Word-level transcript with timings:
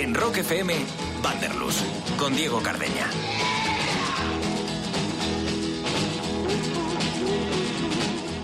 En 0.00 0.14
Rock 0.14 0.38
FM, 0.38 0.74
Vanderlust, 1.22 1.82
con 2.16 2.34
Diego 2.34 2.62
Cardeña. 2.62 3.10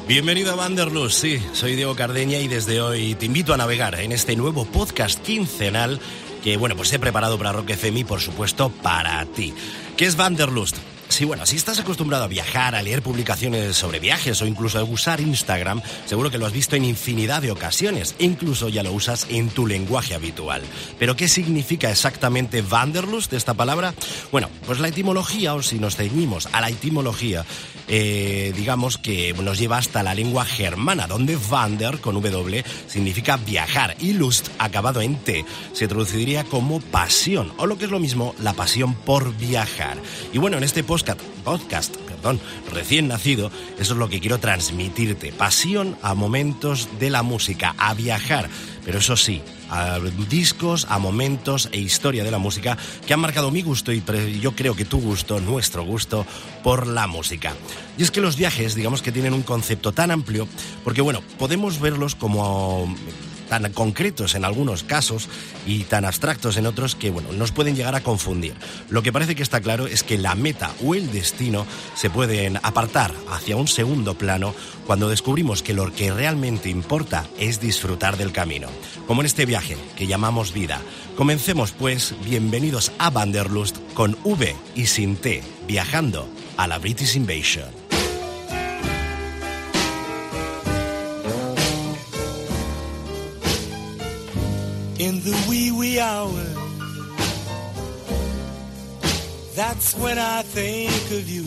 Bienvenido 0.06 0.52
a 0.52 0.56
Vanderlust, 0.56 1.18
sí, 1.18 1.42
soy 1.54 1.74
Diego 1.74 1.96
Cardeña 1.96 2.40
y 2.40 2.48
desde 2.48 2.82
hoy 2.82 3.14
te 3.14 3.24
invito 3.24 3.54
a 3.54 3.56
navegar 3.56 3.98
en 3.98 4.12
este 4.12 4.36
nuevo 4.36 4.66
podcast 4.66 5.18
quincenal 5.22 5.98
que, 6.44 6.58
bueno, 6.58 6.76
pues 6.76 6.92
he 6.92 6.98
preparado 6.98 7.38
para 7.38 7.52
Rock 7.52 7.70
FM 7.70 8.00
y, 8.00 8.04
por 8.04 8.20
supuesto, 8.20 8.68
para 8.68 9.24
ti. 9.24 9.54
¿Qué 9.96 10.04
es 10.04 10.14
Vanderlust? 10.14 10.76
Sí, 11.08 11.24
bueno, 11.24 11.46
si 11.46 11.56
estás 11.56 11.78
acostumbrado 11.78 12.24
a 12.24 12.28
viajar, 12.28 12.74
a 12.74 12.82
leer 12.82 13.00
publicaciones 13.00 13.76
sobre 13.76 14.00
viajes 14.00 14.42
o 14.42 14.46
incluso 14.46 14.78
a 14.78 14.84
usar 14.84 15.20
Instagram, 15.20 15.80
seguro 16.04 16.30
que 16.30 16.38
lo 16.38 16.46
has 16.46 16.52
visto 16.52 16.76
en 16.76 16.84
infinidad 16.84 17.42
de 17.42 17.50
ocasiones 17.52 18.14
incluso 18.18 18.68
ya 18.68 18.82
lo 18.82 18.92
usas 18.92 19.26
en 19.30 19.48
tu 19.48 19.66
lenguaje 19.66 20.14
habitual. 20.14 20.62
Pero 20.98 21.16
¿qué 21.16 21.28
significa 21.28 21.90
exactamente 21.90 22.62
Wanderlust 22.62 23.32
esta 23.32 23.54
palabra? 23.54 23.94
Bueno, 24.32 24.48
pues 24.66 24.80
la 24.80 24.88
etimología, 24.88 25.54
o 25.54 25.62
si 25.62 25.78
nos 25.78 25.96
ceñimos 25.96 26.48
a 26.52 26.60
la 26.60 26.68
etimología, 26.68 27.44
eh, 27.88 28.52
digamos 28.56 28.98
que 28.98 29.32
nos 29.34 29.58
lleva 29.58 29.78
hasta 29.78 30.02
la 30.02 30.14
lengua 30.14 30.44
germana, 30.44 31.06
donde 31.06 31.36
Wander, 31.36 32.00
con 32.00 32.14
W, 32.14 32.64
significa 32.88 33.36
viajar 33.36 33.96
y 34.00 34.12
Lust, 34.12 34.48
acabado 34.58 35.00
en 35.00 35.16
T, 35.16 35.44
se 35.72 35.86
traduciría 35.86 36.44
como 36.44 36.80
pasión, 36.80 37.52
o 37.58 37.66
lo 37.66 37.78
que 37.78 37.84
es 37.84 37.90
lo 37.90 38.00
mismo, 38.00 38.34
la 38.40 38.54
pasión 38.54 38.94
por 38.94 39.36
viajar. 39.36 39.98
Y 40.32 40.38
bueno, 40.38 40.56
en 40.56 40.64
este 40.64 40.82
podcast, 41.44 41.96
perdón, 41.96 42.40
recién 42.72 43.08
nacido, 43.08 43.50
eso 43.78 43.92
es 43.92 43.98
lo 43.98 44.08
que 44.08 44.20
quiero 44.20 44.38
transmitirte, 44.38 45.32
pasión 45.32 45.96
a 46.02 46.14
momentos 46.14 46.88
de 46.98 47.10
la 47.10 47.22
música, 47.22 47.74
a 47.78 47.94
viajar, 47.94 48.48
pero 48.84 48.98
eso 48.98 49.16
sí, 49.16 49.42
a 49.70 49.98
discos, 50.28 50.86
a 50.88 50.98
momentos 50.98 51.68
e 51.72 51.78
historia 51.78 52.24
de 52.24 52.30
la 52.30 52.38
música 52.38 52.78
que 53.06 53.14
han 53.14 53.20
marcado 53.20 53.50
mi 53.50 53.62
gusto 53.62 53.92
y 53.92 54.02
yo 54.40 54.52
creo 54.52 54.74
que 54.74 54.84
tu 54.84 55.00
gusto, 55.00 55.40
nuestro 55.40 55.84
gusto 55.84 56.26
por 56.62 56.86
la 56.86 57.06
música. 57.06 57.54
Y 57.98 58.02
es 58.02 58.10
que 58.10 58.20
los 58.20 58.36
viajes, 58.36 58.74
digamos 58.74 59.02
que 59.02 59.12
tienen 59.12 59.32
un 59.32 59.42
concepto 59.42 59.92
tan 59.92 60.10
amplio, 60.10 60.48
porque 60.84 61.02
bueno, 61.02 61.22
podemos 61.38 61.80
verlos 61.80 62.14
como 62.14 62.94
tan 63.48 63.72
concretos 63.72 64.34
en 64.34 64.44
algunos 64.44 64.82
casos 64.82 65.28
y 65.66 65.84
tan 65.84 66.04
abstractos 66.04 66.56
en 66.56 66.66
otros 66.66 66.94
que 66.94 67.10
bueno, 67.10 67.32
nos 67.32 67.52
pueden 67.52 67.76
llegar 67.76 67.94
a 67.94 68.02
confundir. 68.02 68.54
Lo 68.90 69.02
que 69.02 69.12
parece 69.12 69.34
que 69.34 69.42
está 69.42 69.60
claro 69.60 69.86
es 69.86 70.02
que 70.02 70.18
la 70.18 70.34
meta 70.34 70.72
o 70.84 70.94
el 70.94 71.10
destino 71.12 71.66
se 71.94 72.10
pueden 72.10 72.58
apartar 72.62 73.12
hacia 73.30 73.56
un 73.56 73.68
segundo 73.68 74.14
plano 74.14 74.54
cuando 74.86 75.08
descubrimos 75.08 75.62
que 75.62 75.74
lo 75.74 75.92
que 75.92 76.12
realmente 76.12 76.68
importa 76.68 77.26
es 77.38 77.60
disfrutar 77.60 78.16
del 78.16 78.32
camino, 78.32 78.68
como 79.06 79.22
en 79.22 79.26
este 79.26 79.46
viaje 79.46 79.76
que 79.96 80.06
llamamos 80.06 80.52
vida. 80.52 80.80
Comencemos 81.16 81.72
pues, 81.72 82.14
bienvenidos 82.24 82.92
a 82.98 83.10
Vanderlust 83.10 83.76
con 83.94 84.16
V 84.24 84.54
y 84.74 84.86
sin 84.86 85.16
T, 85.16 85.42
viajando 85.66 86.28
a 86.56 86.66
la 86.66 86.78
British 86.78 87.16
Invasion. 87.16 87.85
Wee. 95.98 96.54
That's 99.54 99.94
when 99.96 100.18
I 100.18 100.42
think 100.42 101.10
of 101.18 101.28
you. 101.28 101.44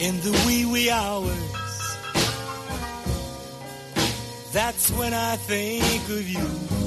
In 0.00 0.20
the 0.20 0.32
wee 0.46 0.64
wee 0.64 0.90
hours. 0.90 1.52
That's 4.52 4.90
when 4.92 5.14
I 5.14 5.36
think 5.36 6.08
of 6.08 6.28
you. 6.28 6.81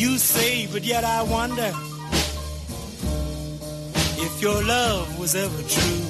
You 0.00 0.16
say, 0.16 0.66
but 0.66 0.82
yet 0.82 1.04
I 1.04 1.22
wonder 1.22 1.72
if 4.24 4.40
your 4.40 4.64
love 4.64 5.18
was 5.18 5.34
ever 5.34 5.62
true. 5.68 6.09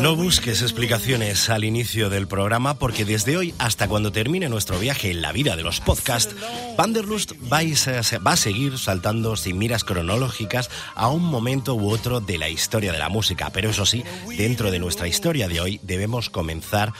No 0.00 0.14
busques 0.14 0.62
explicaciones 0.62 1.48
al 1.48 1.64
inicio 1.64 2.10
del 2.10 2.28
programa 2.28 2.78
porque 2.78 3.04
desde 3.04 3.36
hoy 3.36 3.54
hasta 3.58 3.88
cuando 3.88 4.12
termine 4.12 4.48
nuestro 4.48 4.78
viaje 4.78 5.10
en 5.10 5.22
la 5.22 5.32
vida 5.32 5.56
de 5.56 5.62
los 5.62 5.80
podcasts, 5.80 6.34
Vanderlust 6.76 7.32
va 7.50 8.32
a 8.32 8.36
seguir 8.36 8.78
saltando 8.78 9.36
sin 9.36 9.58
miras 9.58 9.84
cronológicas 9.84 10.70
a 10.94 11.08
un 11.08 11.24
momento 11.24 11.74
u 11.74 11.90
otro 11.90 12.20
de 12.20 12.38
la 12.38 12.48
historia 12.48 12.92
de 12.92 12.98
la 12.98 13.08
música. 13.08 13.50
Pero 13.50 13.70
eso 13.70 13.86
sí, 13.86 14.04
dentro 14.36 14.70
de 14.70 14.78
nuestra 14.78 15.08
historia 15.08 15.48
de 15.48 15.60
hoy 15.60 15.80
debemos 15.82 16.28
comenzar 16.28 16.92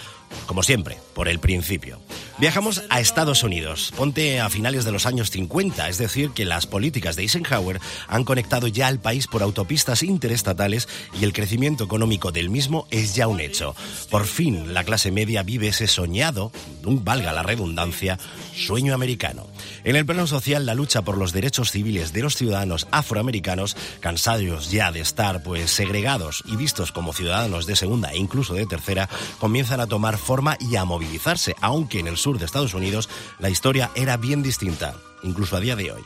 como 0.47 0.63
siempre, 0.63 0.99
por 1.15 1.29
el 1.29 1.39
principio. 1.39 2.01
Viajamos 2.39 2.83
a 2.91 3.01
Estados 3.01 3.43
Unidos. 3.43 3.95
Ponte 3.97 4.41
a 4.41 4.51
finales 4.51 4.85
de 4.85 4.93
los 4.93 5.07
años 5.07 5.31
50, 5.31 5.89
es 5.89 5.97
decir, 5.97 6.33
que 6.33 6.45
las 6.45 6.67
políticas 6.67 7.17
de 7.17 7.23
Eisenhower 7.23 7.81
han 8.09 8.25
conectado 8.25 8.67
ya 8.67 8.89
al 8.89 9.01
país 9.01 9.27
por 9.27 9.43
autopistas 9.43 10.03
interestatales 10.03 10.87
y 11.19 11.25
el 11.25 11.33
crecimiento 11.33 11.85
económico 11.85 12.33
del 12.33 12.51
mismo 12.51 12.87
es 12.91 13.15
ya 13.15 13.27
un 13.27 13.41
hecho. 13.41 13.75
Por 14.11 14.27
fin, 14.27 14.75
la 14.75 14.85
clase 14.85 15.11
media 15.11 15.43
vive 15.43 15.69
ese 15.69 15.87
soñado, 15.87 16.53
valga 16.83 17.33
la 17.33 17.43
redundancia, 17.43 18.19
sueño 18.55 18.93
americano. 18.93 19.47
En 19.85 19.97
el 19.97 20.05
plano 20.05 20.27
social, 20.27 20.67
la 20.67 20.75
lucha 20.75 21.03
por 21.03 21.17
los 21.17 21.33
derechos 21.33 21.71
civiles 21.71 22.13
de 22.13 22.23
los 22.23 22.37
ciudadanos 22.37 22.87
afroamericanos, 22.91 23.77
cansados 24.01 24.71
ya 24.71 24.93
de 24.93 25.01
estar 25.01 25.43
pues 25.43 25.71
segregados 25.71 26.43
y 26.47 26.57
vistos 26.57 26.93
como 26.93 27.15
ciudadanos 27.15 27.65
de 27.65 27.77
segunda 27.77 28.13
e 28.13 28.19
incluso 28.19 28.53
de 28.53 28.67
tercera, 28.67 29.09
comienzan 29.39 29.81
a 29.81 29.87
tomar 29.87 30.16
forma 30.17 30.57
y 30.61 30.77
a 30.77 30.85
movilizarse, 30.85 31.55
aunque 31.61 32.01
en 32.01 32.07
el 32.07 32.17
sur 32.17 32.39
de 32.39 32.45
Estados 32.45 32.75
Unidos 32.75 33.09
la 33.39 33.51
historia 33.51 33.91
era 33.95 34.17
bien 34.17 34.43
distinta, 34.43 34.95
incluso 35.23 35.57
a 35.57 35.61
día 35.61 35.77
de 35.77 35.93
hoy. 35.93 36.03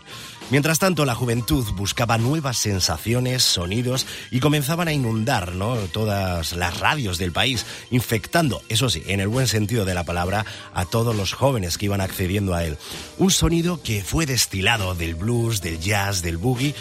Mientras 0.50 0.80
tanto, 0.80 1.04
la 1.04 1.14
juventud 1.14 1.64
buscaba 1.76 2.18
nuevas 2.18 2.58
sensaciones, 2.58 3.44
sonidos 3.44 4.04
y 4.32 4.40
comenzaban 4.40 4.88
a 4.88 4.92
inundar 4.92 5.54
¿no? 5.54 5.76
todas 5.92 6.54
las 6.54 6.80
radios 6.80 7.18
del 7.18 7.30
país, 7.30 7.64
infectando, 7.92 8.60
eso 8.68 8.90
sí, 8.90 9.04
en 9.06 9.20
el 9.20 9.28
buen 9.28 9.46
sentido 9.46 9.84
de 9.84 9.94
la 9.94 10.02
palabra, 10.02 10.44
a 10.74 10.86
todos 10.86 11.14
los 11.14 11.34
jóvenes 11.34 11.78
que 11.78 11.84
iban 11.84 12.00
accediendo 12.00 12.54
a 12.54 12.64
él. 12.64 12.78
Un 13.18 13.30
sonido 13.30 13.80
que 13.80 14.02
fue 14.02 14.26
destilado 14.26 14.96
del 14.96 15.14
blues, 15.14 15.60
del 15.60 15.78
jazz, 15.78 16.20
del 16.22 16.36
boogie 16.36 16.74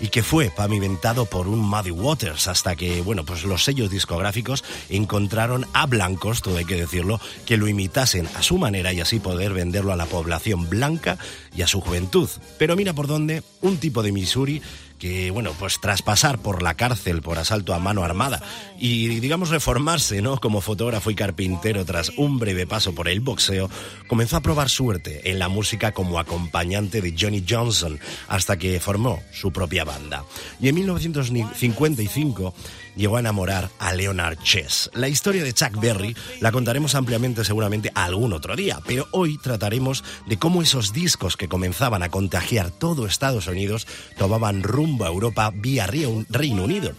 y 0.00 0.08
que 0.08 0.22
fue 0.22 0.50
pavimentado 0.50 1.26
por 1.26 1.48
un 1.48 1.60
Muddy 1.60 1.90
Waters 1.90 2.48
hasta 2.48 2.76
que, 2.76 3.00
bueno, 3.02 3.24
pues 3.24 3.44
los 3.44 3.64
sellos 3.64 3.90
discográficos 3.90 4.64
encontraron 4.88 5.66
a 5.72 5.86
blancos, 5.86 6.42
todo 6.42 6.58
hay 6.58 6.64
que 6.64 6.76
decirlo, 6.76 7.20
que 7.44 7.56
lo 7.56 7.68
imitasen 7.68 8.28
a 8.34 8.42
su 8.42 8.58
manera 8.58 8.92
y 8.92 9.00
así 9.00 9.20
poder 9.20 9.52
venderlo 9.52 9.92
a 9.92 9.96
la 9.96 10.06
población 10.06 10.68
blanca 10.68 11.18
y 11.54 11.62
a 11.62 11.66
su 11.66 11.80
juventud. 11.80 12.28
Pero 12.58 12.76
mira 12.76 12.92
por 12.92 13.06
dónde 13.06 13.42
un 13.60 13.78
tipo 13.78 14.02
de 14.02 14.12
Missouri 14.12 14.62
que, 14.98 15.30
bueno, 15.30 15.52
pues 15.58 15.80
tras 15.80 16.02
pasar 16.02 16.38
por 16.38 16.62
la 16.62 16.74
cárcel 16.74 17.22
por 17.22 17.38
asalto 17.38 17.74
a 17.74 17.78
mano 17.78 18.02
armada 18.04 18.42
y, 18.78 19.20
digamos, 19.20 19.50
reformarse, 19.50 20.22
¿no? 20.22 20.40
Como 20.40 20.60
fotógrafo 20.60 21.10
y 21.10 21.14
carpintero 21.14 21.84
tras 21.84 22.10
un 22.16 22.38
breve 22.38 22.66
paso 22.66 22.94
por 22.94 23.08
el 23.08 23.20
boxeo, 23.20 23.70
comenzó 24.06 24.36
a 24.36 24.42
probar 24.42 24.68
suerte 24.68 25.30
en 25.30 25.38
la 25.38 25.48
música 25.48 25.92
como 25.92 26.18
acompañante 26.18 27.00
de 27.00 27.14
Johnny 27.18 27.44
Johnson 27.48 27.98
hasta 28.28 28.56
que 28.56 28.80
formó 28.80 29.22
su 29.32 29.52
propia 29.52 29.84
banda. 29.84 30.24
Y 30.60 30.68
en 30.68 30.74
1955 30.76 32.54
llegó 32.96 33.16
a 33.16 33.20
enamorar 33.20 33.70
a 33.78 33.92
Leonard 33.92 34.38
Chess. 34.42 34.90
La 34.94 35.08
historia 35.08 35.44
de 35.44 35.52
Chuck 35.52 35.78
Berry 35.80 36.16
la 36.40 36.50
contaremos 36.50 36.94
ampliamente 36.94 37.44
seguramente 37.44 37.92
algún 37.94 38.32
otro 38.32 38.56
día, 38.56 38.80
pero 38.86 39.06
hoy 39.12 39.38
trataremos 39.38 40.02
de 40.26 40.38
cómo 40.38 40.62
esos 40.62 40.92
discos 40.92 41.36
que 41.36 41.48
comenzaban 41.48 42.02
a 42.02 42.08
contagiar 42.08 42.70
todo 42.70 43.06
Estados 43.06 43.46
Unidos 43.46 43.86
tomaban 44.18 44.62
rumbo 44.62 45.04
a 45.04 45.08
Europa 45.08 45.52
vía 45.54 45.86
Reino 45.86 46.64
Unido 46.64 46.92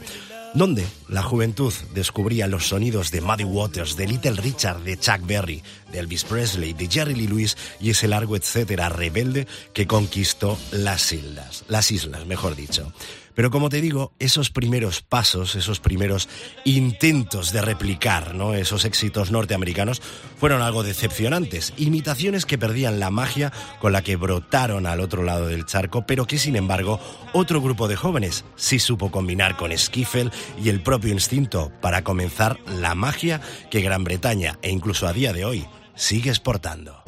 donde 0.53 0.87
la 1.07 1.21
juventud 1.21 1.73
descubría 1.93 2.47
los 2.47 2.67
sonidos 2.67 3.11
de 3.11 3.21
Muddy 3.21 3.43
Waters, 3.43 3.95
de 3.95 4.07
Little 4.07 4.41
Richard, 4.41 4.81
de 4.81 4.97
Chuck 4.97 5.21
Berry, 5.25 5.61
de 5.91 5.99
Elvis 5.99 6.23
Presley, 6.23 6.73
de 6.73 6.87
Jerry 6.87 7.15
Lee 7.15 7.27
Lewis 7.27 7.57
y 7.79 7.91
ese 7.91 8.07
largo 8.07 8.35
etcétera 8.35 8.89
rebelde 8.89 9.47
que 9.73 9.87
conquistó 9.87 10.57
las 10.71 11.11
islas, 11.11 11.63
las 11.67 11.91
islas, 11.91 12.25
mejor 12.25 12.55
dicho. 12.55 12.91
Pero 13.37 13.51
como 13.51 13.69
te 13.69 13.81
digo, 13.81 14.13
esos 14.17 14.49
primeros 14.49 15.03
pasos, 15.03 15.55
esos 15.55 15.79
primeros 15.79 16.27
intentos 16.65 17.51
de 17.53 17.61
replicar 17.61 18.33
¿no? 18.33 18.55
esos 18.55 18.83
éxitos 18.83 19.29
norteamericanos 19.29 20.01
fueron 20.39 20.63
algo 20.63 20.81
decepcionantes, 20.81 21.71
imitaciones 21.77 22.47
que 22.47 22.57
perdían 22.57 22.99
la 22.99 23.11
magia 23.11 23.53
con 23.79 23.93
la 23.93 24.01
que 24.01 24.15
brotaron 24.15 24.87
al 24.87 25.01
otro 25.01 25.21
lado 25.21 25.45
del 25.45 25.67
charco, 25.67 26.07
pero 26.07 26.25
que 26.25 26.39
sin 26.39 26.55
embargo 26.55 26.99
otro 27.31 27.61
grupo 27.61 27.87
de 27.87 27.95
jóvenes 27.95 28.43
sí 28.55 28.79
supo 28.79 29.11
combinar 29.11 29.55
con 29.55 29.71
Skiffle 29.77 30.31
y 30.59 30.69
el 30.69 30.81
propio 30.81 31.13
instinto 31.13 31.71
para 31.79 32.03
comenzar 32.03 32.57
la 32.79 32.95
magia 32.95 33.39
que 33.69 33.81
Gran 33.81 34.03
Bretaña 34.03 34.57
e 34.63 34.71
incluso 34.71 35.05
a 35.05 35.13
día 35.13 35.31
de 35.31 35.45
hoy 35.45 35.67
sigues 35.93 36.39
portando. 36.39 37.03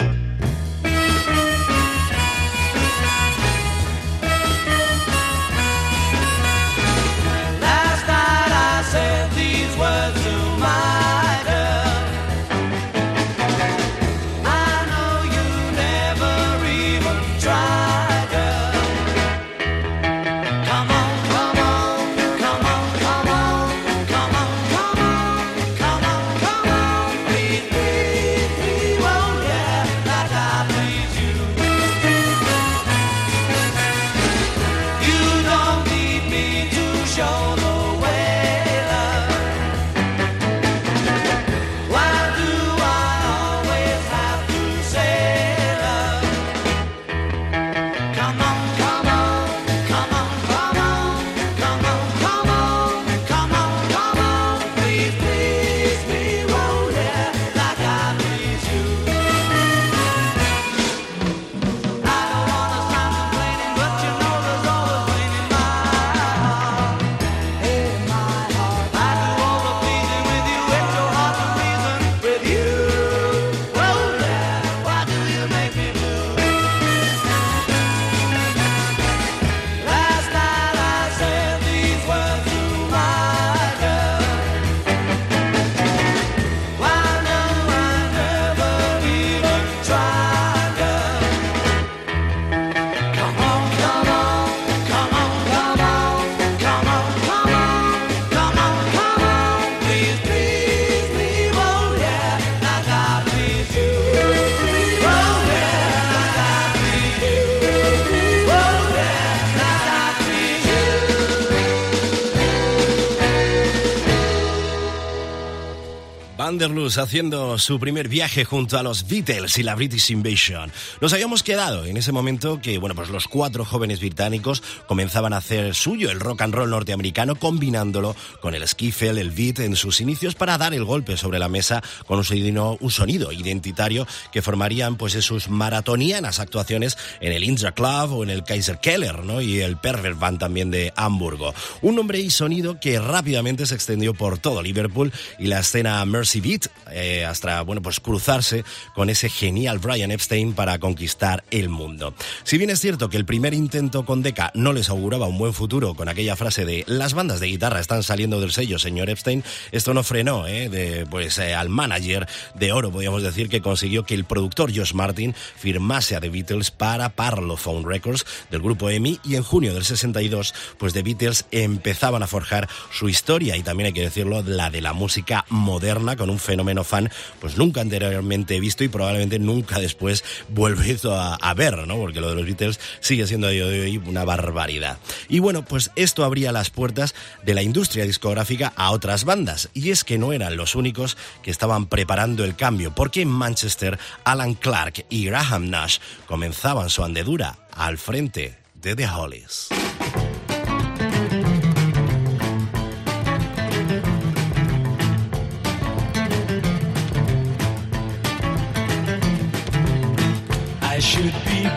Haciendo 116.98 117.58
su 117.60 117.80
primer 117.80 118.10
viaje 118.10 118.46
junto 118.46 118.78
a 118.78 118.84
los 118.84 119.08
Beatles 119.08 119.58
y 119.58 119.64
la 119.64 119.76
British 119.76 120.12
Invasion. 120.12 120.72
Nos 121.00 121.14
habíamos 121.14 121.44
quedado 121.44 121.86
en 121.86 121.98
ese 121.98 122.12
momento 122.12 122.60
que, 122.62 122.78
bueno, 122.80 122.96
pues 122.96 123.10
los 123.10 123.28
cuatro 123.28 123.64
jóvenes 123.64 124.00
británicos 124.00 124.64
comenzaban 124.88 125.34
a 125.34 125.38
hacer 125.38 125.76
suyo 125.76 126.10
el 126.10 126.20
rock 126.20 126.42
and 126.42 126.56
roll 126.56 126.70
norteamericano 126.72 127.36
combinándolo 127.36 128.16
con 128.42 128.56
el 128.56 128.68
skiffle, 128.68 129.22
el 129.22 129.32
beat 129.32 129.60
en 129.60 129.76
sus 129.76 130.02
inicios 130.02 130.36
para 130.36 130.58
dar 130.58 130.74
el 130.74 130.84
golpe 130.84 131.16
sobre 131.16 131.38
la 131.38 131.48
mesa 131.48 131.84
con 132.08 132.18
un 132.18 132.92
sonido, 132.92 133.32
identitario 133.32 134.08
que 134.32 134.42
formarían 134.42 134.98
pues 134.98 135.14
sus 135.14 135.50
maratonianas 135.50 136.40
actuaciones 136.40 136.98
en 137.22 137.34
el 137.34 137.44
Indra 137.44 137.72
Club 137.72 138.14
o 138.14 138.24
en 138.24 138.32
el 138.32 138.44
Kaiser 138.44 138.80
Keller, 138.80 139.24
¿no? 139.24 139.42
Y 139.42 139.60
el 139.62 139.78
Pervert 139.78 140.18
Band 140.18 140.40
también 140.40 140.72
de 140.72 140.92
Hamburgo. 140.96 141.54
Un 141.82 141.96
nombre 141.96 142.20
y 142.20 142.30
sonido 142.30 142.80
que 142.80 143.00
rápidamente 143.00 143.66
se 143.66 143.76
extendió 143.76 144.14
por 144.14 144.40
todo 144.40 144.62
Liverpool 144.62 145.14
y 145.38 145.48
la 145.48 145.60
escena 145.60 146.04
Mercy 146.06 146.42
Beat 146.42 146.68
eh, 146.92 147.26
hasta 147.26 147.62
bueno, 147.62 147.82
pues 147.82 148.00
cruzarse 148.00 148.64
con 148.96 149.10
ese 149.10 149.30
genial 149.30 149.80
Brian 149.80 150.12
Epstein 150.12 150.54
para 150.54 150.80
conquistar 150.80 151.44
el 151.52 151.70
mundo. 151.70 152.14
Si 152.44 152.58
bien 152.58 152.70
es 152.70 152.80
cierto 152.80 153.10
que 153.10 153.18
el 153.18 153.26
primer 153.26 153.54
intento 153.54 154.06
con 154.06 154.22
Decca 154.22 154.52
no 154.54 154.74
les 154.74 154.90
auguraba 154.90 155.28
un 155.28 155.38
buen 155.38 155.54
futuro 155.54 155.94
con 155.94 156.10
aquella 156.10 156.36
frase 156.36 156.66
de 156.66 156.84
las 156.88 157.14
bandas 157.14 157.40
de 157.40 157.48
guitarra 157.48 157.80
están 157.80 158.04
saliendo 158.04 158.40
del 158.42 158.52
sello, 158.52 158.80
señor 158.80 159.10
Epstein, 159.10 159.44
esto 159.72 159.94
no 159.94 160.04
frenó 160.04 160.48
eh, 160.48 160.70
de, 160.70 161.06
pues, 161.06 161.38
eh, 161.38 161.54
al 161.54 161.70
manager 161.70 162.28
de 162.56 162.72
oro, 162.72 162.92
podríamos 162.92 163.24
decir, 163.24 163.50
que 163.50 163.62
consiguió 163.62 164.04
que 164.04 164.16
el 164.16 164.26
productor 164.26 164.76
Josh 164.76 164.94
Martin 164.94 165.36
firmase 165.36 166.16
a 166.16 166.22
The 166.22 166.30
Beatles 166.30 166.72
para 166.72 167.10
Parlophone 167.10 167.88
Records 167.88 168.26
del 168.50 168.62
grupo 168.62 168.90
EMI 168.90 169.20
y 169.24 169.36
en 169.36 169.44
junio 169.44 169.74
del 169.74 169.86
62, 169.86 170.54
pues 170.78 170.94
The 170.94 171.04
Beatles 171.04 171.46
empezaban 171.52 172.24
a 172.24 172.28
forjar 172.28 172.68
su 172.92 173.10
historia 173.10 173.56
y 173.58 173.64
también 173.64 173.88
hay 173.88 173.94
que 173.94 174.02
decirlo, 174.02 174.42
la 174.44 174.70
de 174.70 174.82
la 174.82 174.94
música 174.94 175.46
moderna 175.50 176.16
con 176.16 176.30
un 176.30 176.40
fenómeno 176.40 176.69
fan 176.84 177.10
pues 177.40 177.58
nunca 177.58 177.82
anteriormente 177.82 178.60
visto 178.60 178.84
y 178.84 178.88
probablemente 178.88 179.40
nunca 179.40 179.80
después 179.80 180.24
vuelto 180.50 181.16
a, 181.16 181.54
ver, 181.54 181.88
¿no? 181.88 181.98
Porque 181.98 182.22
lo 182.22 182.30
de 182.30 182.36
los 182.36 182.46
Beatles 182.46 182.80
sigue 183.00 183.28
siendo 183.28 183.48
de 183.48 183.64
hoy 183.64 183.98
una 183.98 184.24
barbaridad. 184.24 184.98
Y 185.28 185.40
bueno, 185.40 185.66
pues 185.66 185.92
esto 185.96 186.24
abría 186.24 186.52
las 186.52 186.70
puertas 186.70 187.16
de 187.44 187.54
la 187.54 187.62
industria 187.62 188.06
discográfica 188.06 188.74
a 188.76 188.92
otras 188.92 189.24
bandas 189.26 189.70
y 189.74 189.92
es 189.92 190.04
que 190.04 190.18
no 190.18 190.34
eran 190.34 190.58
los 190.58 190.76
únicos 190.76 191.18
que 191.44 191.52
estaban 191.52 191.88
preparando 191.88 192.44
el 192.44 192.56
cambio, 192.56 192.94
porque 192.94 193.22
en 193.22 193.30
Manchester 193.30 193.98
Alan 194.24 194.54
Clark 194.54 195.06
y 195.10 195.26
Graham 195.26 195.70
Nash 195.70 196.00
comenzaban 196.28 196.90
su 196.90 197.04
andedura 197.04 197.58
al 197.74 197.98
frente 197.98 198.58
de 198.76 198.96
The 198.96 199.08
Hollies. 199.08 199.70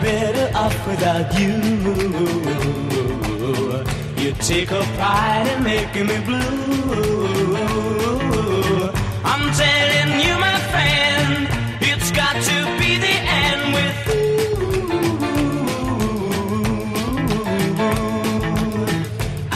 Better 0.03 0.47
off 0.57 0.77
without 0.85 1.33
you. 1.39 1.53
You 4.21 4.31
take 4.51 4.71
a 4.71 4.83
pride 4.97 5.47
in 5.53 5.63
making 5.63 6.07
me 6.07 6.17
blue. 6.27 6.43
I'm 9.31 9.43
telling 9.63 10.11
you, 10.23 10.33
my 10.47 10.59
friend, 10.73 11.47
it's 11.89 12.09
got 12.11 12.35
to 12.49 12.57
be 12.79 12.91
the 13.05 13.15
end 13.43 13.63
with 13.77 13.97
you. 14.13 14.25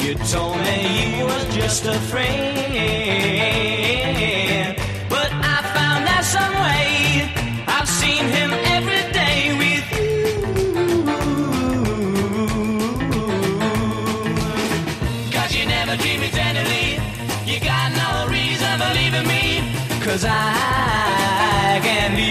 You 0.00 0.12
told 0.34 0.56
me 0.66 0.78
you 1.18 1.24
was 1.26 1.44
just 1.54 1.82
a 1.86 1.98
friend. 2.10 3.77
Cause 20.08 20.24
I 20.24 21.80
can't 21.84 22.16
be 22.16 22.27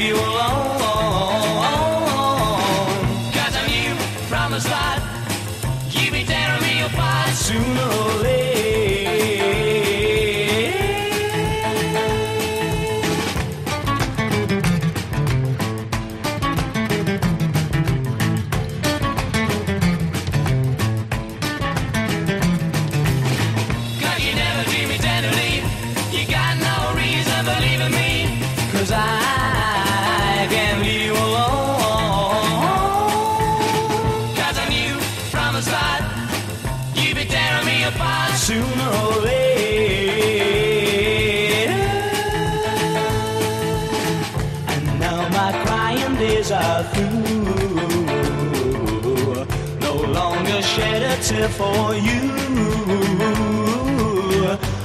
tear 51.48 51.54
for 51.58 51.96
you. 51.96 52.22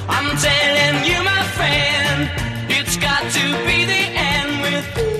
I'm 0.09 0.37
telling 0.37 1.05
you, 1.05 1.23
my 1.23 1.43
friend, 1.57 2.29
it's 2.69 2.97
got 2.97 3.21
to 3.31 3.45
be 3.65 3.85
the 3.85 4.03
end 4.15 4.61
with 4.61 4.97
you. 4.97 5.13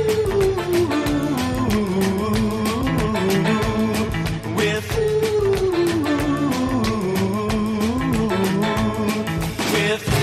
With 4.55 4.87
you. 4.97 5.13
With 9.73 10.13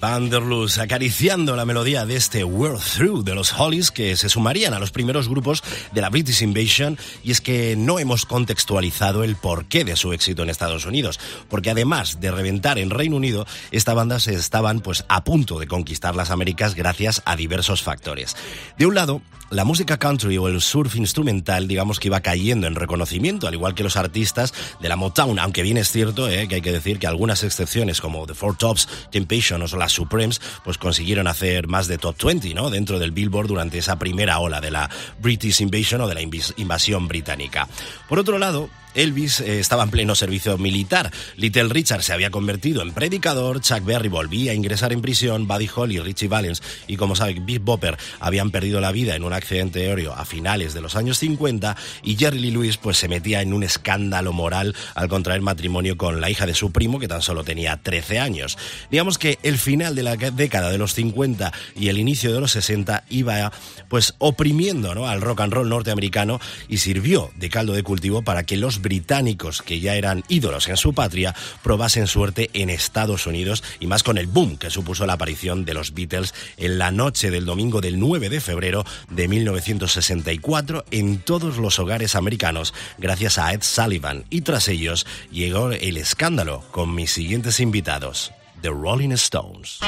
Vanderlust 0.00 0.78
acariciando 0.78 1.56
la 1.56 1.64
melodía 1.64 2.04
de 2.06 2.16
este 2.16 2.44
World 2.44 2.80
Through 2.80 3.24
de 3.24 3.34
los 3.34 3.52
Hollies 3.58 3.90
que 3.90 4.16
se 4.16 4.28
sumarían 4.28 4.72
a 4.74 4.78
los 4.78 4.90
primeros 4.90 5.28
grupos 5.28 5.64
de 5.96 6.02
la 6.02 6.10
British 6.10 6.42
Invasion 6.42 6.98
y 7.24 7.30
es 7.30 7.40
que 7.40 7.74
no 7.74 7.98
hemos 7.98 8.26
contextualizado 8.26 9.24
el 9.24 9.34
porqué 9.34 9.82
de 9.82 9.96
su 9.96 10.12
éxito 10.12 10.42
en 10.42 10.50
Estados 10.50 10.84
Unidos, 10.84 11.18
porque 11.48 11.70
además 11.70 12.20
de 12.20 12.30
reventar 12.30 12.78
en 12.78 12.90
Reino 12.90 13.16
Unido, 13.16 13.46
esta 13.70 13.94
banda 13.94 14.20
se 14.20 14.34
estaban 14.34 14.80
pues 14.80 15.06
a 15.08 15.24
punto 15.24 15.58
de 15.58 15.66
conquistar 15.66 16.14
las 16.14 16.30
Américas 16.30 16.74
gracias 16.74 17.22
a 17.24 17.34
diversos 17.34 17.82
factores. 17.82 18.36
De 18.76 18.84
un 18.84 18.94
lado, 18.94 19.22
la 19.48 19.64
música 19.64 19.96
country 19.96 20.36
o 20.38 20.48
el 20.48 20.60
surf 20.60 20.96
instrumental, 20.96 21.68
digamos 21.68 22.00
que 22.00 22.08
iba 22.08 22.20
cayendo 22.20 22.66
en 22.66 22.74
reconocimiento, 22.74 23.46
al 23.46 23.54
igual 23.54 23.74
que 23.74 23.84
los 23.84 23.96
artistas 23.96 24.52
de 24.80 24.88
la 24.88 24.96
Motown, 24.96 25.38
aunque 25.38 25.62
bien 25.62 25.76
es 25.76 25.90
cierto 25.90 26.28
eh, 26.28 26.48
que 26.48 26.56
hay 26.56 26.62
que 26.62 26.72
decir 26.72 26.98
que 26.98 27.06
algunas 27.06 27.44
excepciones 27.44 28.00
como 28.00 28.26
The 28.26 28.34
Four 28.34 28.56
Tops, 28.56 28.88
Temptation 29.12 29.62
o 29.62 29.76
las 29.76 29.92
Supremes, 29.92 30.40
pues 30.64 30.78
consiguieron 30.78 31.28
hacer 31.28 31.68
más 31.68 31.86
de 31.86 31.96
top 31.96 32.16
20, 32.24 32.54
¿no? 32.54 32.70
Dentro 32.70 32.98
del 32.98 33.12
Billboard 33.12 33.46
durante 33.46 33.78
esa 33.78 33.98
primera 33.98 34.40
ola 34.40 34.60
de 34.60 34.72
la 34.72 34.90
British 35.20 35.60
Invasion 35.60 35.85
o 35.94 36.08
de 36.08 36.14
la 36.14 36.22
invasión 36.22 37.08
británica. 37.08 37.68
Por 38.08 38.18
otro 38.18 38.38
lado, 38.38 38.68
Elvis 38.96 39.40
eh, 39.40 39.60
estaba 39.60 39.84
en 39.84 39.90
pleno 39.90 40.14
servicio 40.14 40.56
militar. 40.58 41.12
Little 41.36 41.68
Richard 41.68 42.02
se 42.02 42.12
había 42.12 42.30
convertido 42.30 42.82
en 42.82 42.92
predicador, 42.92 43.60
Chuck 43.60 43.84
Berry 43.84 44.08
volvía 44.08 44.52
a 44.52 44.54
ingresar 44.54 44.92
en 44.92 45.02
prisión, 45.02 45.46
Buddy 45.46 45.68
Holly, 45.72 46.00
Richie 46.00 46.28
Valens 46.28 46.62
y 46.86 46.96
como 46.96 47.14
sabe 47.14 47.34
Big 47.34 47.60
Bopper 47.60 47.98
habían 48.20 48.50
perdido 48.50 48.80
la 48.80 48.92
vida 48.92 49.14
en 49.14 49.22
un 49.22 49.34
accidente 49.34 49.86
aéreo 49.86 50.14
a 50.14 50.24
finales 50.24 50.72
de 50.72 50.80
los 50.80 50.96
años 50.96 51.18
50 51.18 51.76
y 52.02 52.16
Jerry 52.16 52.38
Lee 52.38 52.50
Lewis 52.50 52.78
pues 52.78 52.96
se 52.96 53.08
metía 53.08 53.42
en 53.42 53.52
un 53.52 53.62
escándalo 53.62 54.32
moral 54.32 54.74
al 54.94 55.08
contraer 55.08 55.42
matrimonio 55.42 55.98
con 55.98 56.20
la 56.20 56.30
hija 56.30 56.46
de 56.46 56.54
su 56.54 56.72
primo 56.72 56.98
que 56.98 57.08
tan 57.08 57.20
solo 57.20 57.44
tenía 57.44 57.76
13 57.76 58.18
años. 58.18 58.56
Digamos 58.90 59.18
que 59.18 59.38
el 59.42 59.58
final 59.58 59.94
de 59.94 60.02
la 60.04 60.16
década 60.16 60.70
de 60.70 60.78
los 60.78 60.94
50 60.94 61.52
y 61.74 61.88
el 61.88 61.98
inicio 61.98 62.32
de 62.32 62.40
los 62.40 62.52
60 62.52 63.04
iba 63.10 63.52
pues 63.88 64.14
oprimiendo 64.18 64.94
¿no? 64.94 65.06
al 65.06 65.20
rock 65.20 65.42
and 65.42 65.52
roll 65.52 65.65
norteamericano 65.68 66.40
y 66.68 66.78
sirvió 66.78 67.30
de 67.36 67.50
caldo 67.50 67.72
de 67.72 67.82
cultivo 67.82 68.22
para 68.22 68.44
que 68.44 68.56
los 68.56 68.80
británicos, 68.80 69.62
que 69.62 69.80
ya 69.80 69.94
eran 69.94 70.24
ídolos 70.28 70.68
en 70.68 70.76
su 70.76 70.94
patria, 70.94 71.34
probasen 71.62 72.06
suerte 72.06 72.50
en 72.52 72.70
Estados 72.70 73.26
Unidos 73.26 73.62
y 73.80 73.86
más 73.86 74.02
con 74.02 74.18
el 74.18 74.26
boom 74.26 74.56
que 74.56 74.70
supuso 74.70 75.06
la 75.06 75.14
aparición 75.14 75.64
de 75.64 75.74
los 75.74 75.94
Beatles 75.94 76.34
en 76.56 76.78
la 76.78 76.90
noche 76.90 77.30
del 77.30 77.44
domingo 77.44 77.80
del 77.80 77.98
9 77.98 78.28
de 78.28 78.40
febrero 78.40 78.84
de 79.10 79.28
1964 79.28 80.84
en 80.90 81.18
todos 81.18 81.56
los 81.58 81.78
hogares 81.78 82.14
americanos 82.14 82.74
gracias 82.98 83.38
a 83.38 83.52
Ed 83.52 83.62
Sullivan 83.62 84.24
y 84.30 84.42
tras 84.42 84.68
ellos 84.68 85.06
llegó 85.30 85.72
el 85.72 85.96
escándalo 85.96 86.64
con 86.70 86.94
mis 86.94 87.12
siguientes 87.12 87.60
invitados, 87.60 88.32
The 88.62 88.68
Rolling 88.68 89.12
Stones. 89.12 89.80